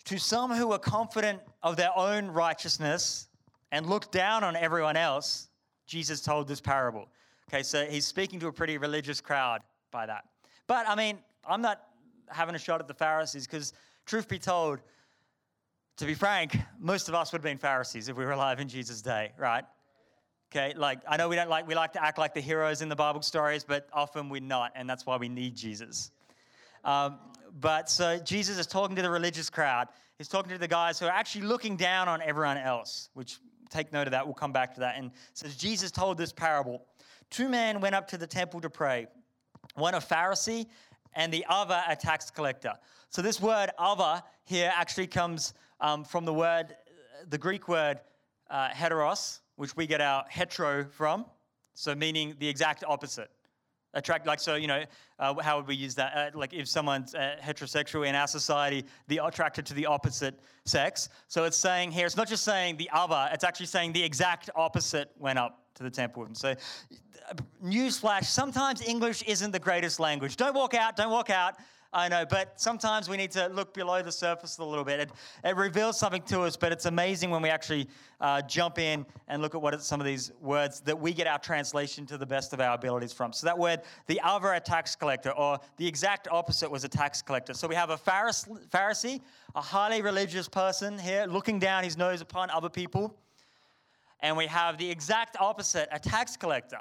[0.05, 3.29] To some who are confident of their own righteousness
[3.73, 5.49] and look down on everyone else,
[5.87, 7.09] Jesus told this parable.
[7.49, 10.25] Okay, so he's speaking to a pretty religious crowd by that.
[10.67, 11.81] But I mean, I'm not
[12.29, 13.73] having a shot at the Pharisees because,
[14.07, 14.81] truth be told,
[15.97, 18.69] to be frank, most of us would have been Pharisees if we were alive in
[18.69, 19.65] Jesus' day, right?
[20.51, 22.89] Okay, like I know we don't like we like to act like the heroes in
[22.89, 26.11] the Bible stories, but often we're not, and that's why we need Jesus.
[26.85, 27.19] Um,
[27.61, 29.89] but so Jesus is talking to the religious crowd.
[30.19, 33.93] He's talking to the guys who are actually looking down on everyone else, which take
[33.93, 34.25] note of that.
[34.25, 34.97] We'll come back to that.
[34.97, 36.85] And says Jesus told this parable.
[37.31, 39.07] Two men went up to the temple to pray,
[39.75, 40.67] one a Pharisee
[41.15, 42.75] and the other a tax collector.
[43.09, 45.55] So this word other here actually comes
[45.85, 46.75] um, from the word,
[47.29, 48.01] the Greek word
[48.51, 51.27] uh, heteros, which we get our hetero from,
[51.75, 53.31] so meaning the exact opposite.
[53.93, 54.83] attract like so you know
[55.19, 56.11] uh, how would we use that?
[56.17, 61.11] Uh, like if someone's uh, heterosexual in our society the attracted to the opposite sex.
[61.29, 64.49] So it's saying here it's not just saying the other it's actually saying the exact
[64.57, 66.55] opposite went up to the temple him so
[67.65, 70.37] newsflash sometimes english isn't the greatest language.
[70.37, 71.55] Don't walk out don't walk out
[71.97, 74.99] I know, but sometimes we need to look below the surface a little bit.
[74.99, 75.11] It,
[75.45, 77.89] it reveals something to us, but it's amazing when we actually
[78.21, 81.39] uh, jump in and look at what some of these words that we get our
[81.39, 83.33] translation to the best of our abilities from.
[83.33, 87.23] So that word, the other, a tax collector, or the exact opposite was a tax
[87.23, 87.55] collector.
[87.55, 89.21] So we have a Pharisee,
[89.55, 93.17] a highly religious person here, looking down his nose upon other people.
[94.19, 96.81] And we have the exact opposite, a tax collector.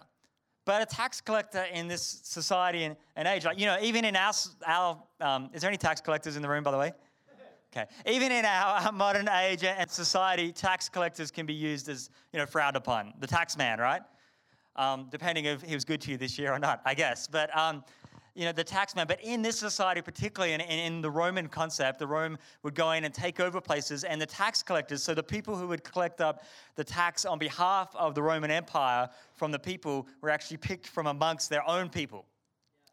[0.66, 4.16] But a tax collector in this society and, and age, like, you know, even in
[4.16, 4.34] our,
[4.66, 6.94] our um, is there any tax collectors in the room, by the way?
[7.76, 7.86] Okay.
[8.06, 12.40] Even in our, our, modern age and society, tax collectors can be used as, you
[12.40, 13.14] know, frowned upon.
[13.20, 14.02] The tax man, right?
[14.76, 17.28] Um, depending if he was good to you this year or not, I guess.
[17.28, 17.84] But um,
[18.36, 19.08] you know, the taxman.
[19.08, 23.04] But in this society, particularly in, in, the Roman concept, the Rome would go in
[23.04, 26.44] and take over places, and the tax collectors, so the people who would collect up
[26.76, 31.08] the tax on behalf of the Roman Empire from the people, were actually picked from
[31.08, 32.26] amongst their own people.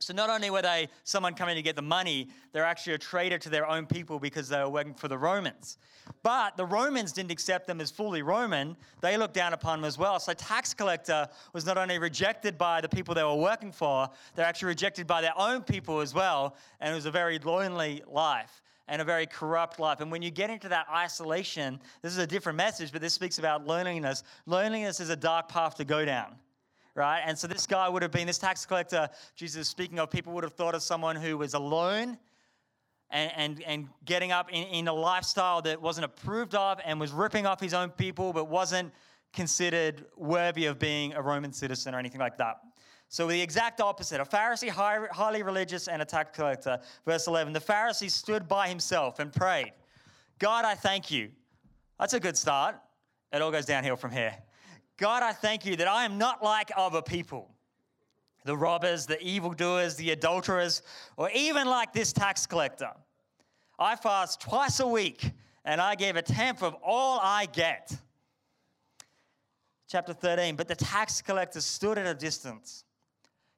[0.01, 3.37] So not only were they someone coming to get the money, they're actually a traitor
[3.39, 5.77] to their own people because they were working for the Romans.
[6.23, 9.99] But the Romans didn't accept them as fully Roman, they looked down upon them as
[9.99, 10.19] well.
[10.19, 14.47] So tax collector was not only rejected by the people they were working for, they're
[14.47, 16.57] actually rejected by their own people as well.
[16.81, 20.01] And it was a very lonely life and a very corrupt life.
[20.01, 23.39] And when you get into that isolation, this is a different message, but this speaks
[23.39, 24.23] about loneliness.
[24.47, 26.37] Loneliness is a dark path to go down
[26.95, 27.23] right?
[27.25, 30.33] And so this guy would have been, this tax collector, Jesus is speaking of, people
[30.35, 32.19] would have thought of someone who was alone
[33.11, 37.13] and, and, and getting up in, in a lifestyle that wasn't approved of and was
[37.13, 38.93] ripping off his own people, but wasn't
[39.33, 42.61] considered worthy of being a Roman citizen or anything like that.
[43.09, 46.79] So the exact opposite, a Pharisee, highly religious, and a tax collector.
[47.05, 49.73] Verse 11, the Pharisee stood by himself and prayed,
[50.39, 51.31] God, I thank you.
[51.99, 52.77] That's a good start.
[53.33, 54.35] It all goes downhill from here.
[55.01, 57.49] God, I thank you that I am not like other people
[58.45, 60.81] the robbers, the evildoers, the adulterers,
[61.19, 62.91] or even like this tax collector.
[63.79, 65.33] I fast twice a week
[65.65, 67.95] and I give a tenth of all I get.
[69.89, 72.85] Chapter 13, but the tax collector stood at a distance.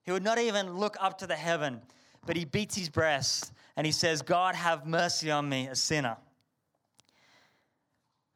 [0.03, 1.81] He would not even look up to the heaven,
[2.27, 6.17] but he beats his breast and he says, God, have mercy on me, a sinner.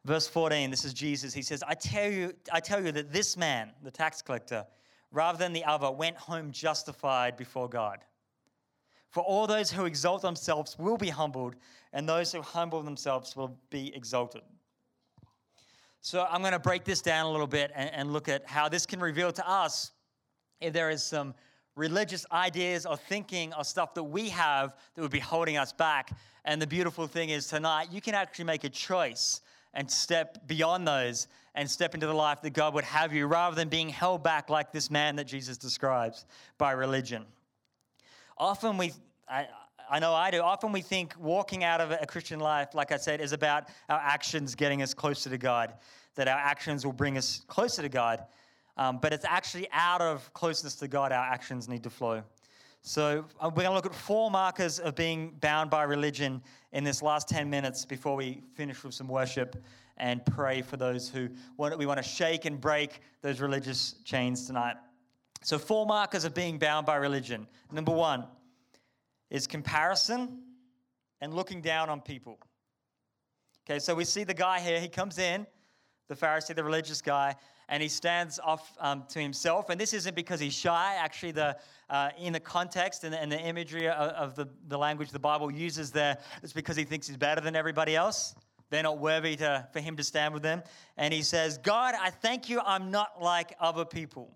[0.07, 1.33] Verse 14, this is Jesus.
[1.33, 4.65] He says, I tell you, I tell you that this man, the tax collector,
[5.11, 7.99] rather than the other, went home justified before God.
[9.09, 11.57] For all those who exalt themselves will be humbled,
[11.91, 14.43] and those who humble themselves will be exalted.
[15.99, 18.69] So I'm going to break this down a little bit and, and look at how
[18.69, 19.91] this can reveal to us
[20.61, 21.35] if there is some
[21.75, 26.11] religious ideas or thinking or stuff that we have that would be holding us back.
[26.45, 29.41] And the beautiful thing is tonight, you can actually make a choice
[29.73, 33.55] and step beyond those and step into the life that God would have you rather
[33.55, 36.25] than being held back like this man that Jesus describes
[36.57, 37.25] by religion.
[38.37, 38.93] Often we,
[39.27, 39.47] I,
[39.89, 42.97] I know I do, often we think walking out of a Christian life, like I
[42.97, 45.73] said, is about our actions getting us closer to God,
[46.15, 48.23] that our actions will bring us closer to God.
[48.77, 52.21] Um, but it's actually out of closeness to God our actions need to flow.
[52.81, 56.41] So uh, we're going to look at four markers of being bound by religion
[56.77, 59.63] in this last 10 minutes before we finish with some worship
[59.97, 64.45] and pray for those who want, we want to shake and break those religious chains
[64.45, 64.75] tonight.
[65.41, 67.47] So, four markers of being bound by religion.
[67.71, 68.25] Number one
[69.31, 70.37] is comparison
[71.19, 72.37] and looking down on people.
[73.67, 75.47] Okay, so we see the guy here, he comes in,
[76.09, 77.35] the Pharisee, the religious guy,
[77.69, 79.69] and he stands off um, to himself.
[79.69, 80.95] And this isn't because he's shy.
[80.97, 81.57] Actually, the
[81.89, 85.19] uh, in the context and the, and the imagery of, of, the, the language the
[85.19, 88.35] Bible uses there, it's because he thinks he's better than everybody else.
[88.69, 90.63] They're not worthy to, for him to stand with them.
[90.97, 94.33] And he says, God, I thank you, I'm not like other people.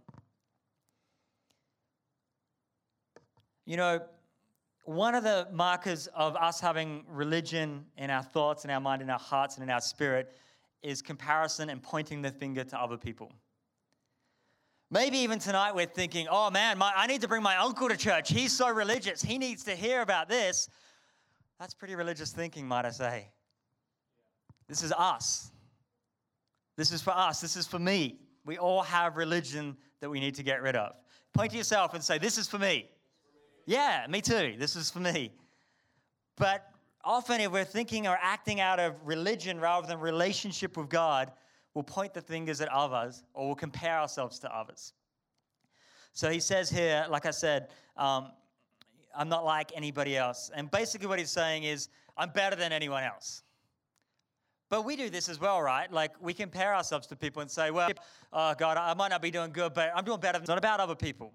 [3.65, 4.00] You know,
[4.86, 9.10] one of the markers of us having religion in our thoughts, in our mind, in
[9.10, 10.34] our hearts, and in our spirit
[10.84, 13.32] is comparison and pointing the finger to other people.
[14.89, 17.96] Maybe even tonight we're thinking, oh man, my, I need to bring my uncle to
[17.96, 18.30] church.
[18.30, 19.22] He's so religious.
[19.22, 20.67] He needs to hear about this.
[21.60, 23.30] That's pretty religious thinking, might I say.
[24.67, 25.52] This is us.
[26.76, 27.39] This is for us.
[27.39, 28.20] This is for me.
[28.46, 30.94] We all have religion that we need to get rid of.
[31.34, 32.63] Point to yourself and say, This is for me.
[32.63, 32.88] For me.
[33.65, 34.56] Yeah, me too.
[34.58, 35.32] This is for me.
[36.38, 36.70] But
[37.03, 41.31] often if we're thinking or acting out of religion rather than relationship with God,
[41.73, 44.93] we'll point the fingers at others or we'll compare ourselves to others.
[46.13, 48.31] So he says here, like I said, um,
[49.15, 50.51] I'm not like anybody else.
[50.53, 53.43] And basically, what he's saying is, I'm better than anyone else.
[54.69, 55.91] But we do this as well, right?
[55.91, 57.89] Like we compare ourselves to people and say, well,
[58.31, 60.39] oh God, I might not be doing good, but I'm doing better.
[60.39, 61.33] It's not about other people.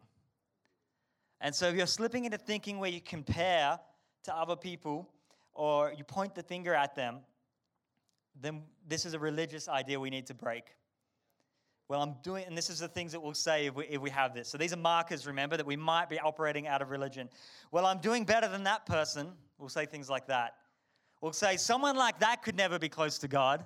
[1.40, 3.78] And so if you're slipping into thinking where you compare
[4.24, 5.08] to other people
[5.56, 7.18] or you point the finger at them,
[8.40, 10.64] then this is a religious idea we need to break.
[11.88, 14.10] Well, I'm doing, and this is the things that we'll say if we, if we
[14.10, 14.48] have this.
[14.48, 17.28] So these are markers, remember, that we might be operating out of religion.
[17.70, 19.28] Well, I'm doing better than that person.
[19.58, 20.56] We'll say things like that.
[21.20, 23.64] We'll say, someone like that could never be close to God.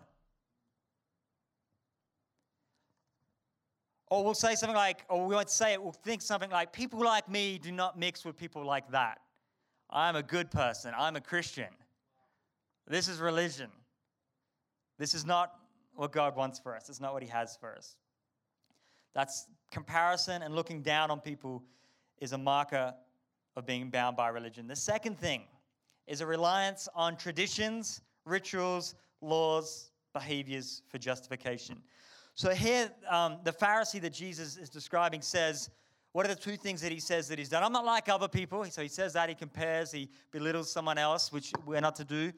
[4.10, 7.00] Or we'll say something like, or we won't say it, we'll think something like, people
[7.00, 9.20] like me do not mix with people like that.
[9.88, 10.92] I'm a good person.
[10.96, 11.68] I'm a Christian.
[12.90, 13.70] This is religion.
[14.98, 15.54] This is not
[15.94, 16.88] what God wants for us.
[16.88, 17.96] It's not what He has for us.
[19.14, 21.62] That's comparison and looking down on people
[22.18, 22.92] is a marker
[23.56, 24.66] of being bound by religion.
[24.66, 25.42] The second thing
[26.08, 31.80] is a reliance on traditions, rituals, laws, behaviors for justification.
[32.34, 35.70] So here, um, the Pharisee that Jesus is describing says,
[36.12, 37.62] what are the two things that he says that he's done?
[37.62, 38.64] I'm not like other people.
[38.64, 42.32] So he says that, he compares, he belittles someone else, which we're not to do,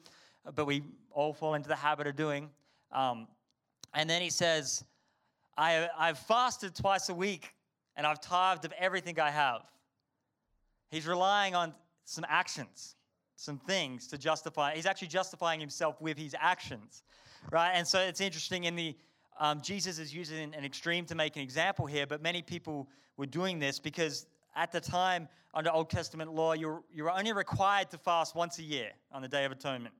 [0.55, 2.49] but we all fall into the habit of doing.
[2.91, 3.27] Um,
[3.93, 4.83] and then he says,
[5.57, 7.53] I, I've fasted twice a week
[7.95, 9.61] and I've tithed of everything I have.
[10.89, 11.73] He's relying on
[12.05, 12.95] some actions,
[13.35, 14.75] some things to justify.
[14.75, 17.03] He's actually justifying himself with his actions,
[17.51, 17.71] right?
[17.73, 18.95] And so it's interesting in the
[19.39, 23.25] um, Jesus is using an extreme to make an example here, but many people were
[23.25, 27.97] doing this because at the time under Old Testament law, you're, you're only required to
[27.97, 29.93] fast once a year on the Day of Atonement.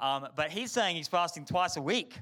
[0.00, 2.18] Um, but he's saying he's fasting twice a week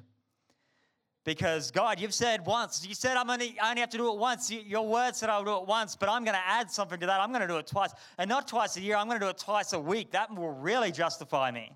[1.25, 2.87] because God, you've said once.
[2.87, 4.51] You said I'm only, I only have to do it once.
[4.51, 7.21] Your word said I'll do it once, but I'm going to add something to that.
[7.21, 7.91] I'm going to do it twice.
[8.17, 10.12] And not twice a year, I'm going to do it twice a week.
[10.12, 11.73] That will really justify me.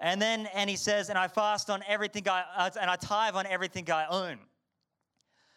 [0.00, 3.34] And then, and he says, and I fast on everything I, uh, and I tithe
[3.34, 4.38] on everything I own.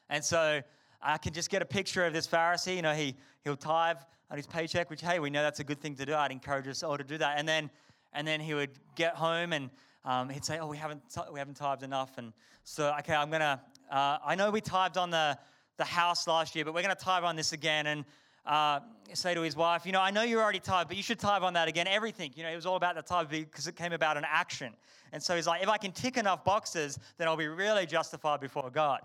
[0.10, 0.62] And so
[1.02, 2.76] I can just get a picture of this Pharisee.
[2.76, 3.98] You know, he, he'll tithe
[4.32, 6.14] on his paycheck, which, hey, we know that's a good thing to do.
[6.14, 7.38] I'd encourage us all to do that.
[7.38, 7.70] And then,
[8.14, 9.70] and then he would get home and
[10.06, 13.62] um, he'd say, "Oh, we haven't we haven't tithed enough," and so okay, I'm gonna.
[13.92, 15.38] Uh, I know we tithed on the
[15.78, 18.06] the house last year, but we're gonna tithe on this again, and
[18.46, 18.80] uh,
[19.14, 21.44] say to his wife, "You know, I know you're already tithed, but you should tithe
[21.44, 21.86] on that again.
[21.88, 24.74] Everything, you know, it was all about the tithe because it came about an action."
[25.12, 28.40] And so he's like, "If I can tick enough boxes, then I'll be really justified
[28.40, 29.02] before God."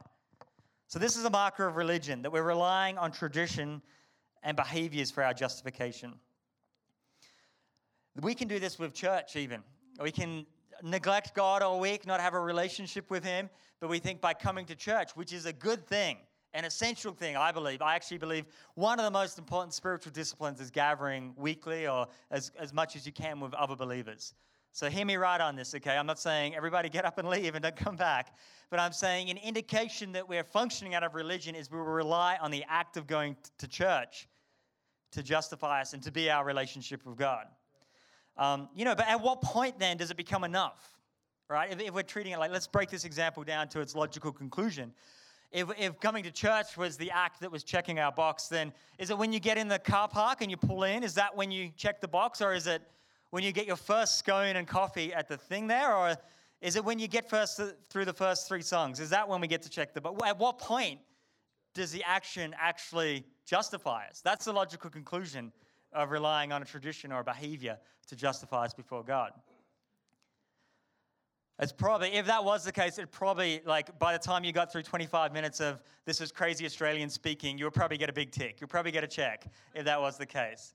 [0.86, 3.82] So this is a marker of religion that we're relying on tradition
[4.44, 6.14] and behaviors for our justification.
[8.20, 9.62] We can do this with church, even.
[10.00, 10.46] We can
[10.82, 13.50] neglect God all week, not have a relationship with Him,
[13.80, 16.18] but we think by coming to church, which is a good thing,
[16.52, 17.82] an essential thing, I believe.
[17.82, 22.52] I actually believe one of the most important spiritual disciplines is gathering weekly or as,
[22.58, 24.34] as much as you can with other believers.
[24.72, 25.96] So hear me right on this, okay?
[25.96, 28.36] I'm not saying everybody get up and leave and don't come back,
[28.70, 32.50] but I'm saying an indication that we're functioning out of religion is we rely on
[32.50, 34.28] the act of going to church
[35.12, 37.46] to justify us and to be our relationship with God.
[38.36, 40.98] Um, you know, but at what point then does it become enough?
[41.48, 41.70] Right?
[41.70, 44.92] If, if, we're treating it like, let's break this example down to its logical conclusion.
[45.52, 49.10] If, if coming to church was the act that was checking our box, then is
[49.10, 51.04] it when you get in the car park and you pull in?
[51.04, 52.40] Is that when you check the box?
[52.40, 52.82] Or is it
[53.30, 55.94] when you get your first scone and coffee at the thing there?
[55.94, 56.16] Or
[56.60, 58.98] is it when you get first through the first three songs?
[58.98, 60.20] Is that when we get to check the box?
[60.26, 60.98] At what point
[61.74, 64.22] does the action actually justify us?
[64.24, 65.52] That's the logical conclusion
[65.94, 67.78] of relying on a tradition or a behavior
[68.08, 69.32] to justify us before God.
[71.60, 74.72] It's probably, if that was the case, it probably, like, by the time you got
[74.72, 78.32] through 25 minutes of this is crazy Australian speaking, you would probably get a big
[78.32, 78.60] tick.
[78.60, 80.74] You'll probably get a check if that was the case.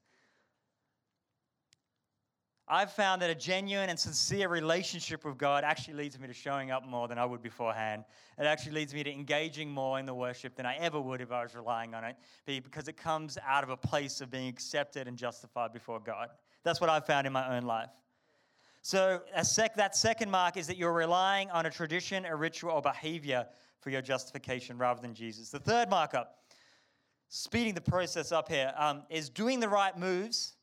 [2.72, 6.70] I've found that a genuine and sincere relationship with God actually leads me to showing
[6.70, 8.04] up more than I would beforehand.
[8.38, 11.32] It actually leads me to engaging more in the worship than I ever would if
[11.32, 15.08] I was relying on it, because it comes out of a place of being accepted
[15.08, 16.30] and justified before God.
[16.64, 17.90] That's what I've found in my own life.
[18.84, 22.82] So, sec- that second mark is that you're relying on a tradition, a ritual, or
[22.84, 23.48] behavior
[23.80, 25.50] for your justification rather than Jesus.
[25.50, 26.26] The third marker,
[27.30, 30.54] speeding the process up here, um, is doing the right moves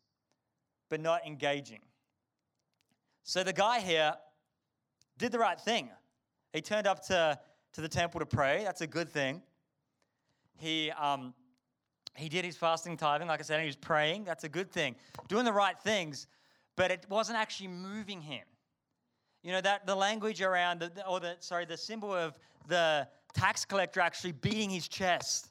[0.88, 1.80] but not engaging.
[3.26, 4.14] So the guy here
[5.18, 5.90] did the right thing.
[6.52, 7.36] He turned up to,
[7.72, 8.62] to the temple to pray.
[8.62, 9.42] That's a good thing.
[10.58, 11.34] He, um,
[12.14, 14.24] he did his fasting tithing, like I said, he was praying.
[14.24, 14.94] That's a good thing.
[15.26, 16.28] Doing the right things,
[16.76, 18.44] but it wasn't actually moving him.
[19.42, 23.64] You know, that the language around, the, or the, sorry, the symbol of the tax
[23.64, 25.50] collector actually beating his chest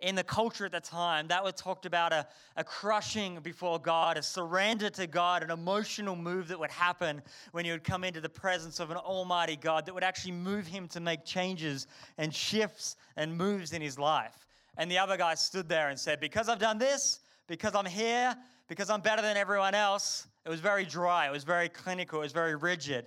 [0.00, 2.26] in the culture at the time, that was talked about a,
[2.56, 7.22] a crushing before God, a surrender to God, an emotional move that would happen
[7.52, 10.66] when you would come into the presence of an almighty God that would actually move
[10.66, 11.86] him to make changes
[12.18, 14.46] and shifts and moves in his life.
[14.76, 18.36] And the other guy stood there and said, Because I've done this, because I'm here,
[18.68, 22.24] because I'm better than everyone else, it was very dry, it was very clinical, it
[22.24, 23.06] was very rigid.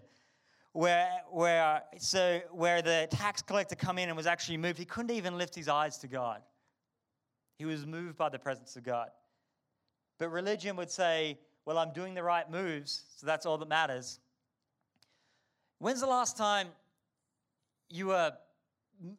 [0.73, 5.11] Where, where, so where the tax collector come in and was actually moved, he couldn't
[5.11, 6.41] even lift his eyes to God.
[7.59, 9.09] He was moved by the presence of God.
[10.17, 14.19] But religion would say, well, I'm doing the right moves, so that's all that matters.
[15.77, 16.69] When's the last time
[17.89, 18.31] you were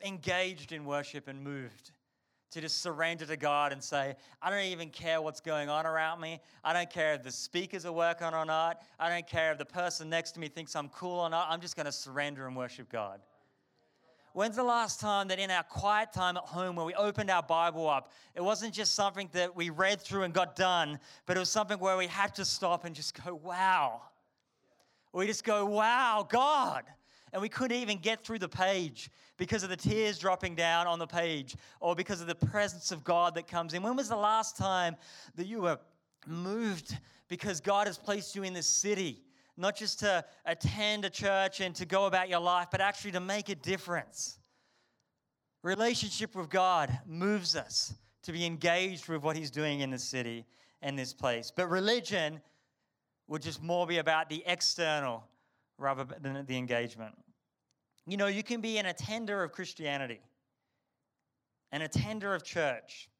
[0.04, 1.92] engaged in worship and moved
[2.50, 6.20] to just surrender to God and say, I don't even care what's going on around
[6.20, 6.40] me.
[6.64, 8.82] I don't care if the speakers are working or not.
[8.98, 11.46] I don't care if the person next to me thinks I'm cool or not.
[11.50, 13.20] I'm just going to surrender and worship God.
[14.32, 17.42] When's the last time that in our quiet time at home where we opened our
[17.42, 21.40] Bible up, it wasn't just something that we read through and got done, but it
[21.40, 24.02] was something where we had to stop and just go, wow.
[25.12, 26.84] We just go, wow, God.
[27.32, 30.98] And we couldn't even get through the page because of the tears dropping down on
[30.98, 33.82] the page or because of the presence of God that comes in.
[33.82, 34.96] When was the last time
[35.34, 35.78] that you were
[36.26, 36.96] moved
[37.28, 39.22] because God has placed you in this city?
[39.60, 43.20] Not just to attend a church and to go about your life, but actually to
[43.20, 44.38] make a difference.
[45.62, 47.92] Relationship with God moves us
[48.22, 50.46] to be engaged with what He's doing in the city
[50.80, 51.52] and this place.
[51.54, 52.40] But religion
[53.28, 55.24] would just more be about the external
[55.76, 57.14] rather than the engagement.
[58.06, 60.20] You know, you can be an attender of Christianity,
[61.70, 63.10] an attender of church,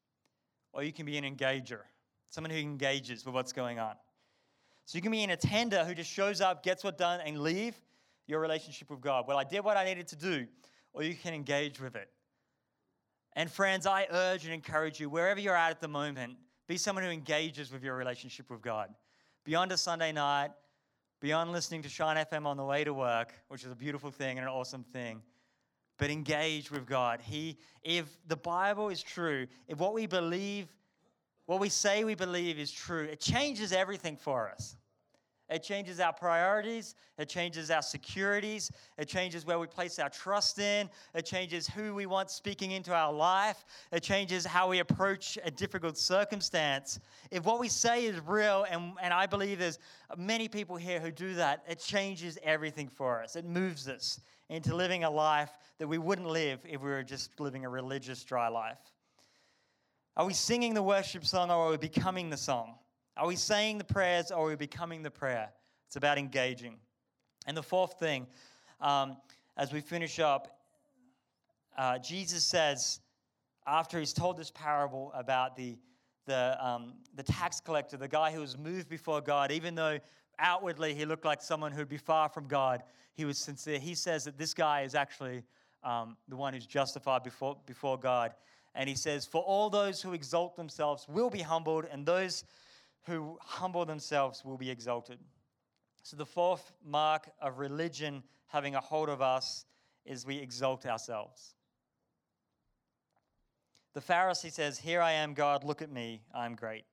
[0.73, 1.81] or you can be an engager,
[2.29, 3.93] someone who engages with what's going on.
[4.91, 7.77] So you can be an attender who just shows up, gets what done, and leave
[8.27, 9.25] your relationship with God.
[9.25, 10.45] Well, I did what I needed to do,
[10.91, 12.09] or you can engage with it.
[13.37, 16.35] And friends, I urge and encourage you, wherever you're at at the moment,
[16.67, 18.93] be someone who engages with your relationship with God.
[19.45, 20.51] Beyond a Sunday night,
[21.21, 24.39] beyond listening to Shine FM on the way to work, which is a beautiful thing
[24.39, 25.21] and an awesome thing,
[25.99, 27.21] but engage with God.
[27.21, 30.67] He, if the Bible is true, if what we believe,
[31.45, 34.75] what we say we believe is true, it changes everything for us.
[35.51, 36.95] It changes our priorities.
[37.17, 38.71] It changes our securities.
[38.97, 40.89] It changes where we place our trust in.
[41.13, 43.65] It changes who we want speaking into our life.
[43.91, 47.01] It changes how we approach a difficult circumstance.
[47.31, 49.79] If what we say is real, and, and I believe there's
[50.17, 53.35] many people here who do that, it changes everything for us.
[53.35, 57.37] It moves us into living a life that we wouldn't live if we were just
[57.41, 58.79] living a religious, dry life.
[60.15, 62.75] Are we singing the worship song or are we becoming the song?
[63.17, 65.49] Are we saying the prayers or are we becoming the prayer?
[65.87, 66.77] It's about engaging.
[67.45, 68.27] And the fourth thing,
[68.79, 69.17] um,
[69.57, 70.59] as we finish up,
[71.77, 73.01] uh, Jesus says,
[73.67, 75.77] after he's told this parable about the,
[76.25, 79.99] the, um, the tax collector, the guy who was moved before God, even though
[80.39, 82.83] outwardly he looked like someone who'd be far from God,
[83.13, 83.79] he was sincere.
[83.79, 85.43] He says that this guy is actually
[85.83, 88.33] um, the one who's justified before, before God.
[88.73, 92.45] And he says, For all those who exalt themselves will be humbled, and those
[93.05, 95.19] who humble themselves will be exalted.
[96.03, 99.65] So, the fourth mark of religion having a hold of us
[100.05, 101.55] is we exalt ourselves.
[103.93, 106.85] The Pharisee says, Here I am, God, look at me, I'm great.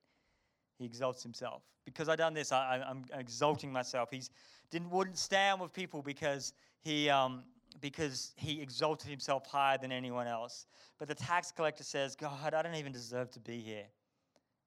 [0.79, 1.63] He exalts himself.
[1.85, 4.11] Because I've done this, I, am exalting myself.
[4.11, 4.23] He
[4.71, 6.53] didn't, wouldn't stand with people because
[6.83, 7.45] he, um,
[7.81, 10.67] because he exalted himself higher than anyone else.
[10.99, 13.87] But the tax collector says, God, I don't even deserve to be here,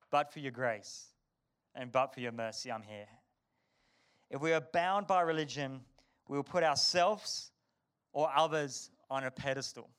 [0.09, 1.11] but for your grace
[1.76, 3.07] and but for your mercy, I'm here.
[4.30, 5.82] If we are bound by religion,
[6.28, 7.51] we will put ourselves
[8.13, 9.89] or others on a pedestal.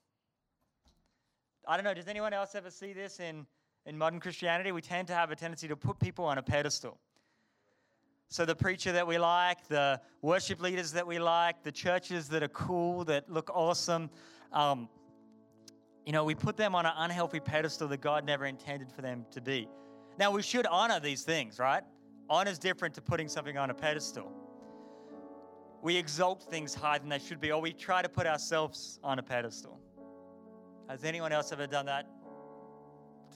[1.66, 3.47] I don't know, does anyone else ever see this in,
[3.87, 4.73] in modern Christianity?
[4.73, 6.99] We tend to have a tendency to put people on a pedestal.
[8.29, 12.43] So, the preacher that we like, the worship leaders that we like, the churches that
[12.43, 14.09] are cool, that look awesome,
[14.53, 14.89] um,
[16.07, 19.27] you know, we put them on an unhealthy pedestal that God never intended for them
[19.33, 19.68] to be.
[20.19, 21.83] Now, we should honor these things, right?
[22.29, 24.31] Honor is different to putting something on a pedestal.
[25.83, 29.19] We exalt things higher than they should be, or we try to put ourselves on
[29.19, 29.81] a pedestal.
[30.89, 32.07] Has anyone else ever done that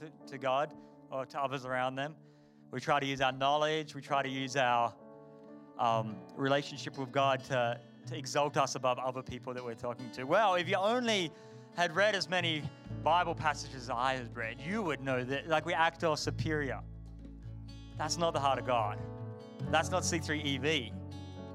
[0.01, 0.74] to, to God
[1.11, 2.14] or to others around them?
[2.70, 4.95] We try to use our knowledge, we try to use our
[5.79, 10.24] um, relationship with God to, to exalt us above other people that we're talking to.
[10.24, 11.33] Well, if you only
[11.77, 12.62] had read as many
[13.07, 16.80] Bible passages as I have read, you would know that like we act all superior.
[17.96, 18.98] That's not the heart of God.
[19.70, 20.90] That's not C3EV.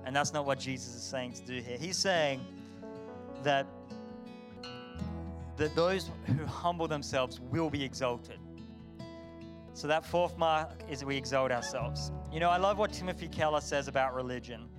[0.05, 1.77] And that's not what Jesus is saying to do here.
[1.77, 2.39] He's saying
[3.43, 3.67] that
[5.57, 8.39] that those who humble themselves will be exalted.
[9.73, 12.13] So that fourth mark is we exalt ourselves.
[12.31, 14.69] You know, I love what Timothy Keller says about religion.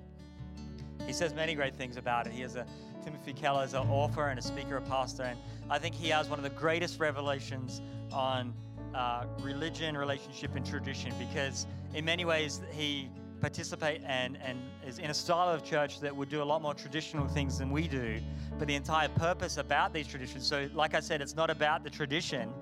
[1.07, 2.33] He says many great things about it.
[2.33, 2.65] He has a
[3.05, 5.39] Timothy Keller is an author and a speaker, a pastor, and
[5.71, 7.81] I think he has one of the greatest revelations
[8.13, 8.53] on
[8.95, 13.09] uh, religion, relationship, and tradition because in many ways he
[13.41, 16.75] participate and, and is in a style of church that would do a lot more
[16.75, 18.21] traditional things than we do.
[18.59, 21.91] But the entire purpose about these traditions, so like I said, it's not about the
[21.91, 22.53] tradition,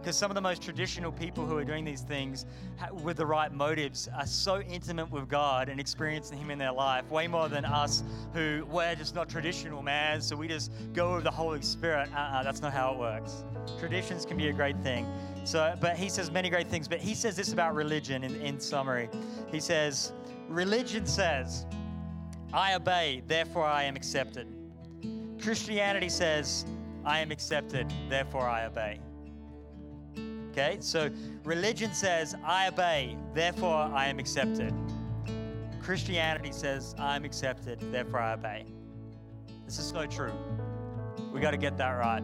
[0.00, 2.46] because some of the most traditional people who are doing these things
[3.02, 7.08] with the right motives are so intimate with God and experiencing Him in their life,
[7.10, 10.22] way more than us who we're just not traditional, man.
[10.22, 12.08] So we just go with the Holy Spirit.
[12.14, 13.44] Uh-uh, that's not how it works.
[13.78, 15.06] Traditions can be a great thing.
[15.44, 16.88] So, but he says many great things.
[16.88, 19.10] But he says this about religion in, in summary.
[19.52, 20.12] He says,
[20.48, 21.66] Religion says,
[22.52, 24.46] I obey, therefore I am accepted.
[25.40, 26.64] Christianity says,
[27.04, 29.00] I am accepted, therefore I obey.
[30.50, 31.10] Okay, so
[31.44, 34.74] religion says, I obey, therefore I am accepted.
[35.80, 38.64] Christianity says, I'm accepted, therefore I obey.
[39.64, 40.32] This is so true.
[41.32, 42.22] We got to get that right.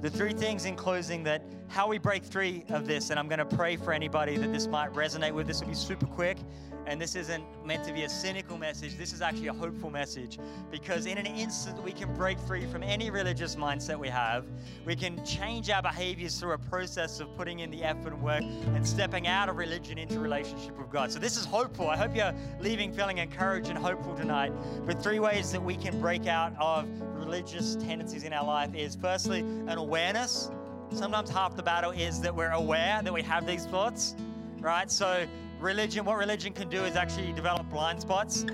[0.00, 3.38] The three things in closing that how we break three of this, and I'm going
[3.38, 5.46] to pray for anybody that this might resonate with.
[5.46, 6.38] This will be super quick.
[6.88, 8.96] And this isn't meant to be a cynical message.
[8.96, 10.38] This is actually a hopeful message
[10.70, 14.46] because in an instant we can break free from any religious mindset we have.
[14.86, 18.40] We can change our behaviors through a process of putting in the effort and work
[18.40, 21.12] and stepping out of religion into relationship with God.
[21.12, 21.90] So this is hopeful.
[21.90, 24.52] I hope you're leaving feeling encouraged and hopeful tonight.
[24.86, 28.96] But three ways that we can break out of religious tendencies in our life is
[28.96, 30.50] firstly an awareness.
[30.94, 34.16] Sometimes half the battle is that we're aware that we have these thoughts,
[34.62, 34.90] right?
[34.90, 35.26] So
[35.60, 38.44] religion, what religion can do is actually develop blind spots.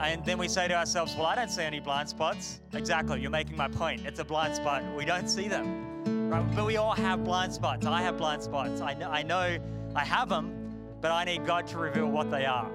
[0.00, 2.60] And then we say to ourselves, well, I don't see any blind spots.
[2.72, 4.06] Exactly, you're making my point.
[4.06, 4.82] It's a blind spot.
[4.96, 6.28] We don't see them.
[6.28, 6.44] Right?
[6.54, 7.86] But we all have blind spots.
[7.86, 8.80] I have blind spots.
[8.80, 9.58] I know, I know
[9.96, 10.52] I have them,
[11.00, 12.70] but I need God to reveal what they are.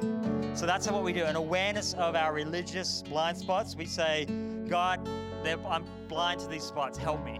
[0.53, 3.75] So that's what we do an awareness of our religious blind spots.
[3.75, 4.25] We say,
[4.67, 5.07] God,
[5.45, 6.97] I'm blind to these spots.
[6.97, 7.39] Help me.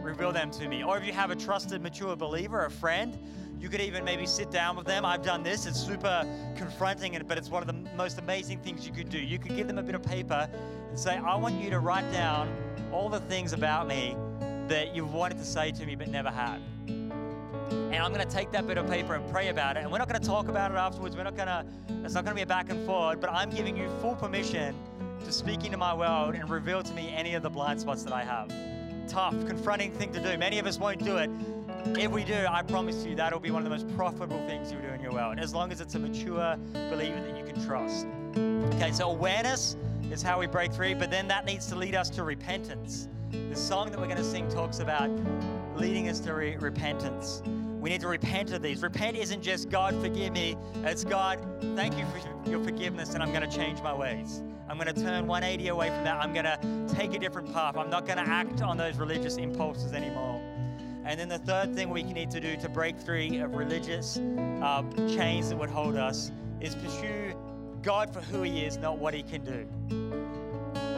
[0.00, 0.84] Reveal them to me.
[0.84, 3.18] Or if you have a trusted, mature believer, a friend,
[3.60, 5.04] you could even maybe sit down with them.
[5.04, 5.66] I've done this.
[5.66, 9.18] It's super confronting, but it's one of the most amazing things you could do.
[9.18, 10.48] You could give them a bit of paper
[10.88, 12.48] and say, I want you to write down
[12.92, 14.16] all the things about me
[14.68, 16.60] that you've wanted to say to me but never had.
[16.88, 19.80] And I'm going to take that bit of paper and pray about it.
[19.80, 21.16] And we're not going to talk about it afterwards.
[21.16, 21.64] We're not going to,
[22.04, 24.74] it's not going to be a back and forth, but I'm giving you full permission
[25.24, 28.12] to speak into my world and reveal to me any of the blind spots that
[28.12, 28.52] I have.
[29.08, 30.36] Tough, confronting thing to do.
[30.38, 31.30] Many of us won't do it,
[31.96, 34.78] if we do, I promise you that'll be one of the most profitable things you
[34.78, 38.06] do in your world, as long as it's a mature believer that you can trust.
[38.74, 39.76] Okay, so awareness
[40.10, 43.08] is how we break free, but then that needs to lead us to repentance.
[43.30, 45.10] The song that we're going to sing talks about
[45.76, 47.42] leading us to re- repentance.
[47.80, 48.82] We need to repent of these.
[48.82, 50.56] Repent isn't just God, forgive me.
[50.84, 51.40] It's God,
[51.76, 54.42] thank you for your forgiveness, and I'm going to change my ways.
[54.68, 56.22] I'm going to turn 180 away from that.
[56.22, 57.76] I'm going to take a different path.
[57.76, 60.42] I'm not going to act on those religious impulses anymore.
[61.08, 64.82] And then the third thing we need to do to break free of religious uh,
[65.08, 67.32] chains that would hold us is pursue
[67.80, 69.66] God for who He is, not what He can do.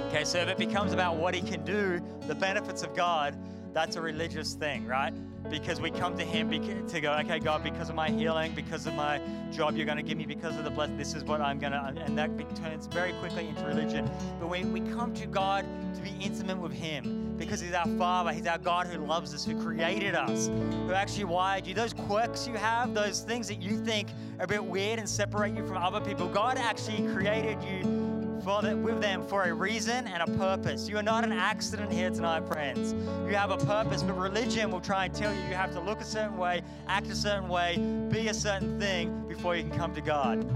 [0.09, 3.39] Okay, so if it becomes about what He can do, the benefits of God,
[3.73, 5.13] that's a religious thing, right?
[5.49, 6.51] Because we come to Him
[6.89, 9.21] to go, okay, God, because of my healing, because of my
[9.53, 11.71] job you're going to give me, because of the blessing, this is what I'm going
[11.71, 14.11] to, and that turns very quickly into religion.
[14.41, 18.33] But when we come to God to be intimate with Him, because He's our Father.
[18.33, 21.75] He's our God who loves us, who created us, who actually wired you.
[21.75, 25.57] Those quirks you have, those things that you think are a bit weird and separate
[25.57, 30.07] you from other people, God actually created you for the, with them for a reason
[30.07, 30.89] and a purpose.
[30.89, 32.93] You are not an accident here tonight, friends.
[33.27, 36.01] You have a purpose, but religion will try and tell you you have to look
[36.01, 37.79] a certain way, act a certain way,
[38.11, 40.47] be a certain thing before you can come to God.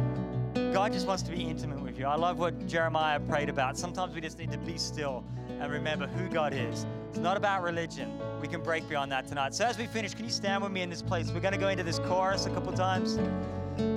[0.72, 2.07] God just wants to be intimate with you.
[2.07, 3.76] I love what Jeremiah prayed about.
[3.76, 5.24] Sometimes we just need to be still
[5.61, 6.87] and remember who God is.
[7.11, 8.13] It's not about religion.
[8.41, 9.55] We can break beyond that tonight.
[9.55, 11.31] So as we finish, can you stand with me in this place?
[11.31, 13.19] We're going to go into this chorus a couple times,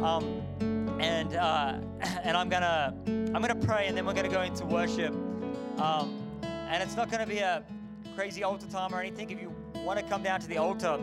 [0.03, 0.41] um,
[0.99, 1.80] and uh,
[2.24, 5.14] and I'm gonna I'm gonna pray, and then we're going to go into worship.
[5.80, 7.64] Um, and it's not going to be a
[8.16, 9.30] crazy altar time or anything.
[9.30, 9.53] If you
[9.84, 10.99] want to come down to the altar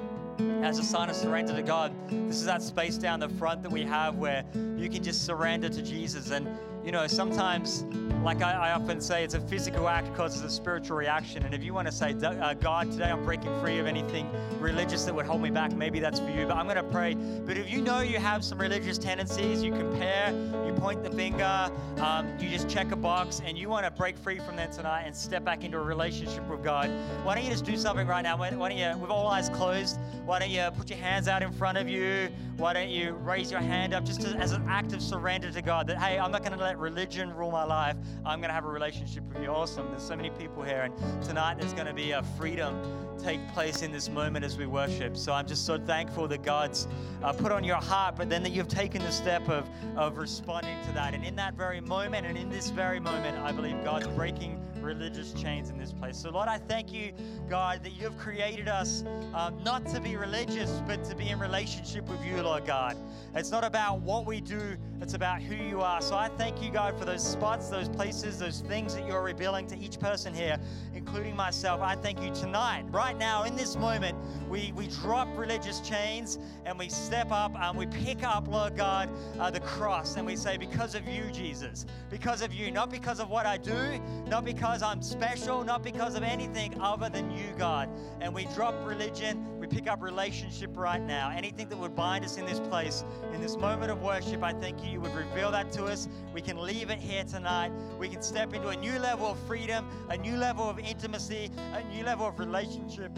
[0.63, 1.93] as a sign of surrender to God,
[2.29, 4.45] this is that space down the front that we have where
[4.77, 6.49] you can just surrender to Jesus and
[6.85, 7.85] you know, sometimes,
[8.22, 11.43] like I, I often say, it's a physical act causes a spiritual reaction.
[11.43, 14.30] And if you want to say, uh, God, today I'm breaking free of anything
[14.61, 16.47] religious that would hold me back, maybe that's for you.
[16.47, 17.14] But I'm going to pray.
[17.14, 20.30] But if you know you have some religious tendencies, you compare,
[20.66, 24.18] you point the finger, um, you just check a box, and you want to break
[24.18, 26.91] free from that tonight and step back into a relationship with God,
[27.22, 28.37] why don't you just do something right now?
[28.37, 31.53] Why don't you, with all eyes closed, why don't you put your hands out in
[31.53, 32.28] front of you?
[32.57, 35.87] Why don't you raise your hand up just as an act of surrender to God
[35.89, 37.97] that, hey, I'm not going to let religion rule my life.
[38.27, 39.49] I'm going to have a relationship with you.
[39.49, 39.91] Awesome.
[39.91, 40.83] There's so many people here.
[40.83, 42.83] And tonight there's going to be a freedom
[43.22, 45.16] take place in this moment as we worship.
[45.16, 46.89] So I'm just so thankful that God's
[47.22, 50.77] uh, put on your heart, but then that you've taken the step of, of responding
[50.87, 51.14] to that.
[51.14, 55.33] And in that very moment and in this very moment, I believe God's breaking religious
[55.33, 56.16] chains in this place.
[56.16, 57.12] So, Lord, I thank you,
[57.49, 59.03] God, that you've created us
[59.33, 62.97] um, not to be religious, but to be in relationship with you, Lord God.
[63.35, 66.01] It's not about what we do, it's about who you are.
[66.01, 69.66] So, I thank you, God, for those spots, those places, those things that you're revealing
[69.68, 70.59] to each person here,
[70.95, 71.80] including myself.
[71.80, 74.16] I thank you tonight, right now, in this moment,
[74.49, 79.11] we, we drop religious chains and we step up and we pick up, Lord God,
[79.38, 83.20] uh, the cross and we say, Because of you, Jesus, because of you, not because
[83.20, 87.47] of what I do, not because I'm special, not because of anything other than you,
[87.59, 87.88] God.
[88.20, 91.31] And we drop religion, we pick up relationship right now.
[91.35, 93.03] Anything that would bind us in this place,
[93.33, 96.07] in this moment of worship, I thank you, you would reveal that to us.
[96.35, 97.73] We can leave it here tonight.
[97.99, 101.83] We can step into a new level of freedom, a new level of intimacy, a
[101.95, 103.11] new level of relationship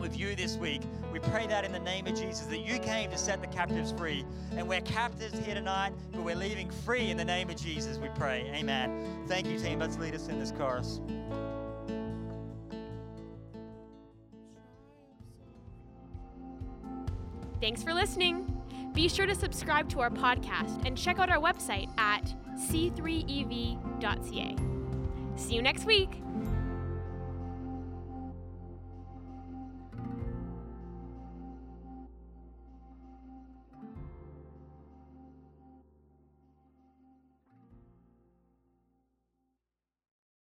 [0.00, 0.80] with you this week.
[1.12, 3.92] We pray that in the name of Jesus, that you came to set the captives
[3.92, 4.24] free.
[4.56, 8.08] And we're captives here tonight, but we're leaving free in the name of Jesus, we
[8.14, 8.50] pray.
[8.54, 9.26] Amen.
[9.28, 9.80] Thank you, team.
[9.80, 11.02] Let's lead us in this chorus.
[17.60, 18.56] Thanks for listening.
[18.94, 24.56] Be sure to subscribe to our podcast and check out our website at c3ev.ca.
[25.36, 26.20] See you next week.